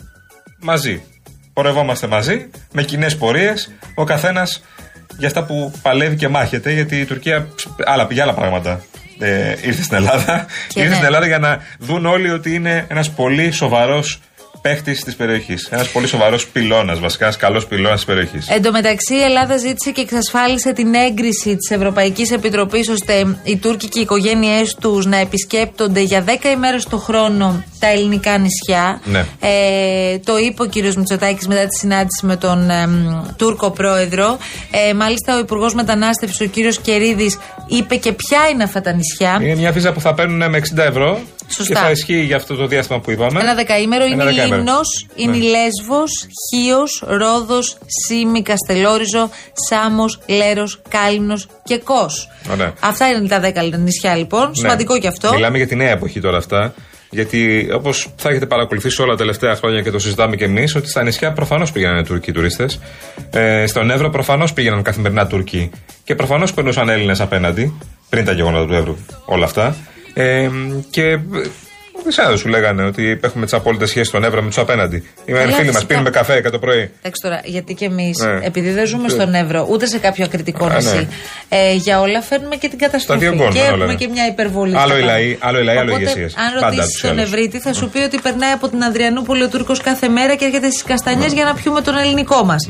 μαζί. 0.60 1.02
Πορευόμαστε 1.52 2.06
μαζί, 2.06 2.50
με 2.72 2.82
κοινές 2.82 3.16
πορείες, 3.16 3.72
ο 3.94 4.04
καθένας 4.04 4.62
για 5.18 5.26
αυτά 5.26 5.44
που 5.44 5.72
παλεύει 5.82 6.16
και 6.16 6.28
μάχεται, 6.28 6.72
γιατί 6.72 6.96
η 6.96 7.04
Τουρκία 7.04 7.48
ψ, 7.54 7.66
άλλα, 7.84 8.08
για 8.10 8.22
άλλα 8.22 8.34
πράγματα 8.34 8.80
ε, 9.18 9.50
ήρθε 9.50 9.82
στην 9.82 9.96
Ελλάδα. 9.96 10.46
Και 10.68 10.80
ήρθε 10.80 10.88
ναι. 10.88 10.94
στην 10.94 11.06
Ελλάδα 11.06 11.26
για 11.26 11.38
να 11.38 11.60
δουν 11.78 12.06
όλοι 12.06 12.30
ότι 12.30 12.54
είναι 12.54 12.84
ένας 12.88 13.10
πολύ 13.10 13.50
σοβαρός 13.50 14.20
παίχτης 14.60 15.04
της 15.04 15.16
περιοχής. 15.16 15.68
Ένας 15.70 15.88
πολύ 15.88 16.06
σοβαρός 16.06 16.48
πυλώνας, 16.48 17.00
βασικά 17.00 17.24
ένας 17.24 17.36
καλός 17.36 17.66
πυλώνας 17.66 17.94
της 17.94 18.04
περιοχής. 18.04 18.48
Εν 18.48 18.62
τω 18.62 18.72
μεταξύ, 18.72 19.14
η 19.14 19.22
Ελλάδα 19.22 19.56
ζήτησε 19.56 19.90
και 19.90 20.00
εξασφάλισε 20.00 20.72
την 20.72 20.94
έγκριση 20.94 21.56
της 21.56 21.70
Ευρωπαϊκής 21.70 22.30
Επιτροπής 22.30 22.88
ώστε 22.88 23.38
οι 23.42 23.56
Τούρκοι 23.56 23.88
και 23.88 23.98
οι 23.98 24.02
οικογένειές 24.02 24.74
τους 24.80 25.06
να 25.06 25.16
επισκέπτονται 25.16 26.00
για 26.00 26.24
10 26.26 26.50
ημέρες 26.54 26.84
το 26.84 26.98
χρόνο 26.98 27.64
τα 27.78 27.86
ελληνικά 27.86 28.38
νησιά. 28.38 29.00
Ναι. 29.04 29.24
Ε, 29.40 30.18
το 30.18 30.38
είπε 30.38 30.62
ο 30.62 30.66
κύριος 30.66 30.96
Μητσοτάκης 30.96 31.46
μετά 31.46 31.66
τη 31.66 31.76
συνάντηση 31.78 32.26
με 32.26 32.36
τον 32.36 32.70
εμ, 32.70 33.22
Τούρκο 33.36 33.70
πρόεδρο. 33.70 34.38
Ε, 34.88 34.94
μάλιστα, 34.94 35.36
ο 35.36 35.38
Υπουργός 35.38 35.74
Μετανάστευσης, 35.74 36.40
ο 36.40 36.44
κύριος 36.44 36.80
Κερίδης, 36.80 37.38
είπε 37.66 37.96
και 37.96 38.12
ποια 38.12 38.48
είναι 38.52 38.62
αυτά 38.62 38.80
τα 38.80 38.92
νησιά. 38.92 39.38
Είναι 39.42 39.54
μια 39.54 39.72
βίζα 39.72 39.92
που 39.92 40.00
θα 40.00 40.14
παίρνουν 40.14 40.50
με 40.50 40.58
60 40.58 40.84
ευρώ 40.84 41.20
Σωστά. 41.48 41.74
και 41.74 41.80
θα 41.80 41.90
ισχύει 41.90 42.20
για 42.22 42.36
αυτό 42.36 42.54
το 42.54 42.66
διάστημα 42.66 43.00
που 43.00 43.10
είπαμε. 43.10 43.40
Ένα 43.40 43.54
δεκαήμερο 43.54 44.04
Ένα 44.04 44.12
είναι 44.14 44.22
η 44.22 44.26
δεκαήμερο. 44.26 44.56
Λίμνος, 44.56 45.06
είναι 45.14 45.30
Ναι. 45.30 45.36
η 45.36 45.40
Λέσβος, 45.48 46.10
Χίος, 46.48 47.02
Ρόδος, 47.06 47.76
Σίμη, 48.06 48.42
Καστελόριζο, 48.42 49.30
Σάμος, 49.68 50.18
Λέρος, 50.26 50.80
Κάλυμνος 50.88 51.46
και 51.64 51.78
Κος. 51.78 52.28
Ωραία. 52.50 52.72
Αυτά 52.80 53.08
είναι 53.08 53.28
τα 53.28 53.40
δέκα 53.40 53.62
νησιά 53.62 54.16
λοιπόν. 54.16 54.46
Ναι. 54.48 54.54
Σημαντικό 54.54 54.98
και 54.98 55.08
αυτό. 55.08 55.32
Μιλάμε 55.34 55.56
για 55.56 55.66
τη 55.66 55.76
νέα 55.76 55.90
εποχή 55.90 56.20
τώρα 56.20 56.36
αυτά. 56.36 56.74
Γιατί 57.10 57.68
όπως 57.74 58.08
θα 58.16 58.28
έχετε 58.28 58.46
παρακολουθήσει 58.46 59.02
όλα 59.02 59.10
τα 59.10 59.16
τελευταία 59.18 59.54
χρόνια 59.54 59.82
και 59.82 59.90
το 59.90 59.98
συζητάμε 59.98 60.36
και 60.36 60.44
εμείς, 60.44 60.74
ότι 60.74 60.88
στα 60.88 61.02
νησιά 61.02 61.32
προφανώς 61.32 61.72
πήγαιναν 61.72 62.04
Τούρκοι 62.04 62.32
τουρίστες. 62.32 62.80
Ε, 63.30 63.66
στον 63.66 63.90
Εύρο 63.90 64.10
προφανώς 64.10 64.52
πήγαιναν 64.52 64.82
καθημερινά 64.82 65.26
Τούρκοι. 65.26 65.70
Και 66.04 66.14
προφανώς 66.14 66.54
περνούσαν 66.54 66.88
Έλληνες 66.88 67.20
απέναντι, 67.20 67.78
πριν 68.08 68.24
τα 68.24 68.32
γεγονότα 68.32 68.66
του 68.66 68.74
Εύρου, 68.74 68.96
όλα 69.24 69.44
αυτά. 69.44 69.76
Ε, 70.22 70.50
και 70.90 71.02
ε, 71.02 71.16
δεν 72.02 72.08
ξέρω, 72.16 72.36
σου 72.36 72.48
λέγανε 72.48 72.84
ότι 72.84 73.18
έχουμε 73.22 73.44
τις 73.44 73.54
απόλυτες 73.54 73.88
σχέσεις 73.88 74.08
στον 74.08 74.24
Εύρο 74.24 74.40
με 74.42 74.48
τους 74.48 74.58
απέναντι. 74.58 74.96
Είμαι 75.24 75.38
Καλά, 75.38 75.52
φίλοι 75.52 75.64
μας, 75.66 75.74
φυσικά. 75.74 75.86
πίνουμε 75.86 76.10
καφέ 76.10 76.40
και 76.40 76.50
το 76.50 76.58
πρωί. 76.58 76.78
Εντάξει 76.78 77.22
τώρα, 77.22 77.40
γιατί 77.44 77.74
και 77.74 77.84
εμείς, 77.84 78.18
Ναι. 78.18 78.46
επειδή 78.46 78.70
δεν 78.70 78.86
ζούμε 78.86 79.08
στον 79.08 79.34
Εύρο, 79.34 79.66
ούτε 79.70 79.86
σε 79.86 79.98
κάποιο 79.98 80.24
ακριτικό 80.24 80.64
Α, 80.66 80.74
νησί, 80.74 80.94
ναι. 80.96 81.06
ε, 81.48 81.72
για 81.74 82.00
όλα 82.00 82.22
φέρνουμε 82.22 82.56
και 82.56 82.68
την 82.68 82.78
καταστροφή. 82.78 83.20
δύο 83.20 83.36
κόρνα 83.36 83.52
και 83.52 83.58
όλα, 83.60 83.68
έχουμε 83.70 83.84
ναι. 83.86 83.94
και 83.94 84.08
μια 84.08 84.26
υπερβολή. 84.26 84.76
Άλλο 84.76 84.86
στα 84.88 84.96
οι 84.98 85.00
πάντα. 85.00 85.12
λαοί, 85.12 85.36
άλλο 85.40 85.58
οι 85.60 85.64
λαοί, 85.64 85.76
άλλο 85.76 85.90
οι 85.90 85.94
Οπότε, 85.94 86.02
ηγεσίες. 86.10 86.34
Αν 86.36 86.52
Πάντα 86.60 86.66
ρωτήσεις 86.66 86.92
τους 86.92 87.00
τον 87.00 87.10
άλλους. 87.10 87.22
Ευρύτη, 87.22 87.58
θα 87.60 87.72
σου 87.72 87.88
πει 87.88 87.98
ότι 87.98 88.18
περνάει 88.22 88.50
από 88.52 88.68
την 88.68 88.82
Αδριανούπολη 88.82 89.42
ο 89.42 89.48
Τούρκος 89.48 89.80
κάθε 89.80 90.08
μέρα 90.08 90.34
και 90.34 90.44
έρχεται 90.44 90.70
στις 90.70 90.82
καστανιές 90.82 91.32
για 91.32 91.44
να 91.44 91.54
πιούμε 91.54 91.80
τον 91.80 91.96
ελληνικό 91.96 92.44
μας. 92.44 92.68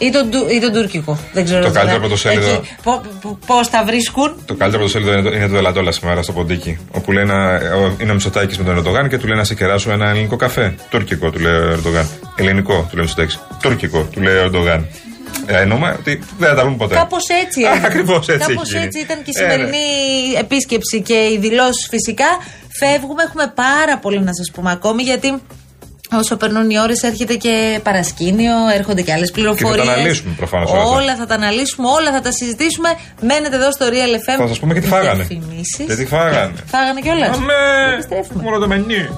Ναι. 0.00 0.06
Ή, 0.06 0.10
τον, 0.10 0.30
του- 0.30 0.46
ή 0.50 0.60
τον 0.60 0.72
τουρκικό. 0.72 1.18
Δεν 1.32 1.44
ξέρω. 1.44 1.60
Το 1.60 1.66
τώρα. 1.66 1.78
καλύτερο 1.78 2.00
πρωτοσέλιδο. 2.00 2.60
Πώς 3.46 3.70
τα 3.70 3.84
βρίσκουν. 3.86 4.34
Το 4.46 4.54
καλύτερο 4.54 4.82
πρωτοσέλιδο 4.82 5.12
είναι 5.12 5.22
το, 5.30 5.36
είναι 5.36 5.48
το 5.48 5.56
Ελατόλα 5.56 5.92
σήμερα 5.92 6.22
στο 6.22 6.32
Ποντίκι. 6.32 6.78
Όπου 6.90 7.12
λέει 7.12 7.24
να, 7.24 7.54
ο- 7.54 7.96
είναι 8.00 8.10
ο 8.10 8.14
Μητσοτάκη 8.14 8.58
με 8.58 8.64
τον 8.64 8.76
Ερντογάν 8.76 9.08
και 9.08 9.18
του 9.18 9.26
λέει 9.26 9.36
να 9.36 9.44
σε 9.44 9.54
κεράσω 9.54 9.90
ένα 9.90 10.08
ελληνικό 10.10 10.36
καφέ. 10.36 10.74
Τουρκικό, 10.90 11.30
του 11.30 11.38
λέει 11.38 11.52
ο 11.52 11.70
Ερντογάν. 11.70 12.08
Ελληνικό, 12.36 12.72
του 12.90 12.96
λέει 12.96 13.04
ο 13.04 13.08
Μητσοτάκη. 13.08 13.36
Τουρκικό, 13.62 14.02
του 14.12 14.20
λέει 14.20 14.34
ο 14.36 14.40
Ερντογάν. 14.42 14.86
Ε, 15.46 15.60
εννοούμε 15.60 15.96
ότι 15.98 16.22
δεν 16.38 16.48
θα 16.48 16.54
τα 16.54 16.62
βρουν 16.62 16.76
ποτέ. 16.76 16.94
Κάπως 16.94 17.24
έτσι. 17.44 17.60
έγινε. 17.72 17.86
Ακριβώς 17.86 18.28
έτσι. 18.28 18.48
Κάπως 18.48 18.62
έχει 18.68 18.72
γίνει. 18.72 18.84
έτσι 18.84 18.98
ήταν 19.00 19.16
και 19.22 19.30
η 19.34 19.42
Ε, 19.42 19.46
ναι. 19.46 19.52
σημερινή 19.52 19.78
επίσκεψη 20.38 21.00
και 21.02 21.14
οι 21.14 21.38
δηλώσεις 21.40 21.86
φυσικά. 21.90 22.26
Φεύγουμε, 22.78 23.22
έχουμε 23.22 23.52
πάρα 23.54 23.98
πολύ 23.98 24.20
να 24.20 24.32
σας 24.34 24.50
πούμε 24.54 24.70
ακόμη 24.70 25.02
γιατί. 25.02 25.42
Όσο 26.12 26.36
περνούν 26.36 26.70
οι 26.70 26.78
ώρες, 26.78 27.02
έρχεται 27.02 27.34
και 27.34 27.80
παρασκήνιο, 27.82 28.52
έρχονται 28.74 29.02
και 29.02 29.12
άλλες 29.12 29.30
πληροφορίε. 29.30 29.84
τα 29.84 29.92
αναλύσουμε 29.92 30.34
προφανώς 30.36 30.70
όλα 30.70 30.80
αυτά. 30.82 30.96
Όλα 30.96 31.16
θα 31.16 31.26
τα 31.26 31.34
αναλύσουμε, 31.34 31.88
όλα 31.88 32.12
θα 32.12 32.20
τα 32.20 32.32
συζητήσουμε. 32.32 32.88
Μένετε 33.20 33.56
εδώ 33.56 33.72
στο 33.72 33.86
Real 33.86 34.14
FM. 34.16 34.38
Θα 34.38 34.46
σας 34.46 34.58
πούμε 34.58 34.74
και 34.74 34.80
τι 34.80 34.86
φάγανε. 34.86 35.22
Διαφημίσεις. 35.24 35.86
Και 35.86 35.94
τι 35.94 36.06
φάγανε. 36.06 36.52
Φάγανε 36.66 37.00
κιόλας. 37.00 37.36
Αμέ! 37.36 37.92
Επιστρέφουμε. 37.94 38.42
Μόνο 38.42 38.58
το 38.58 38.66
μενί. 38.66 39.08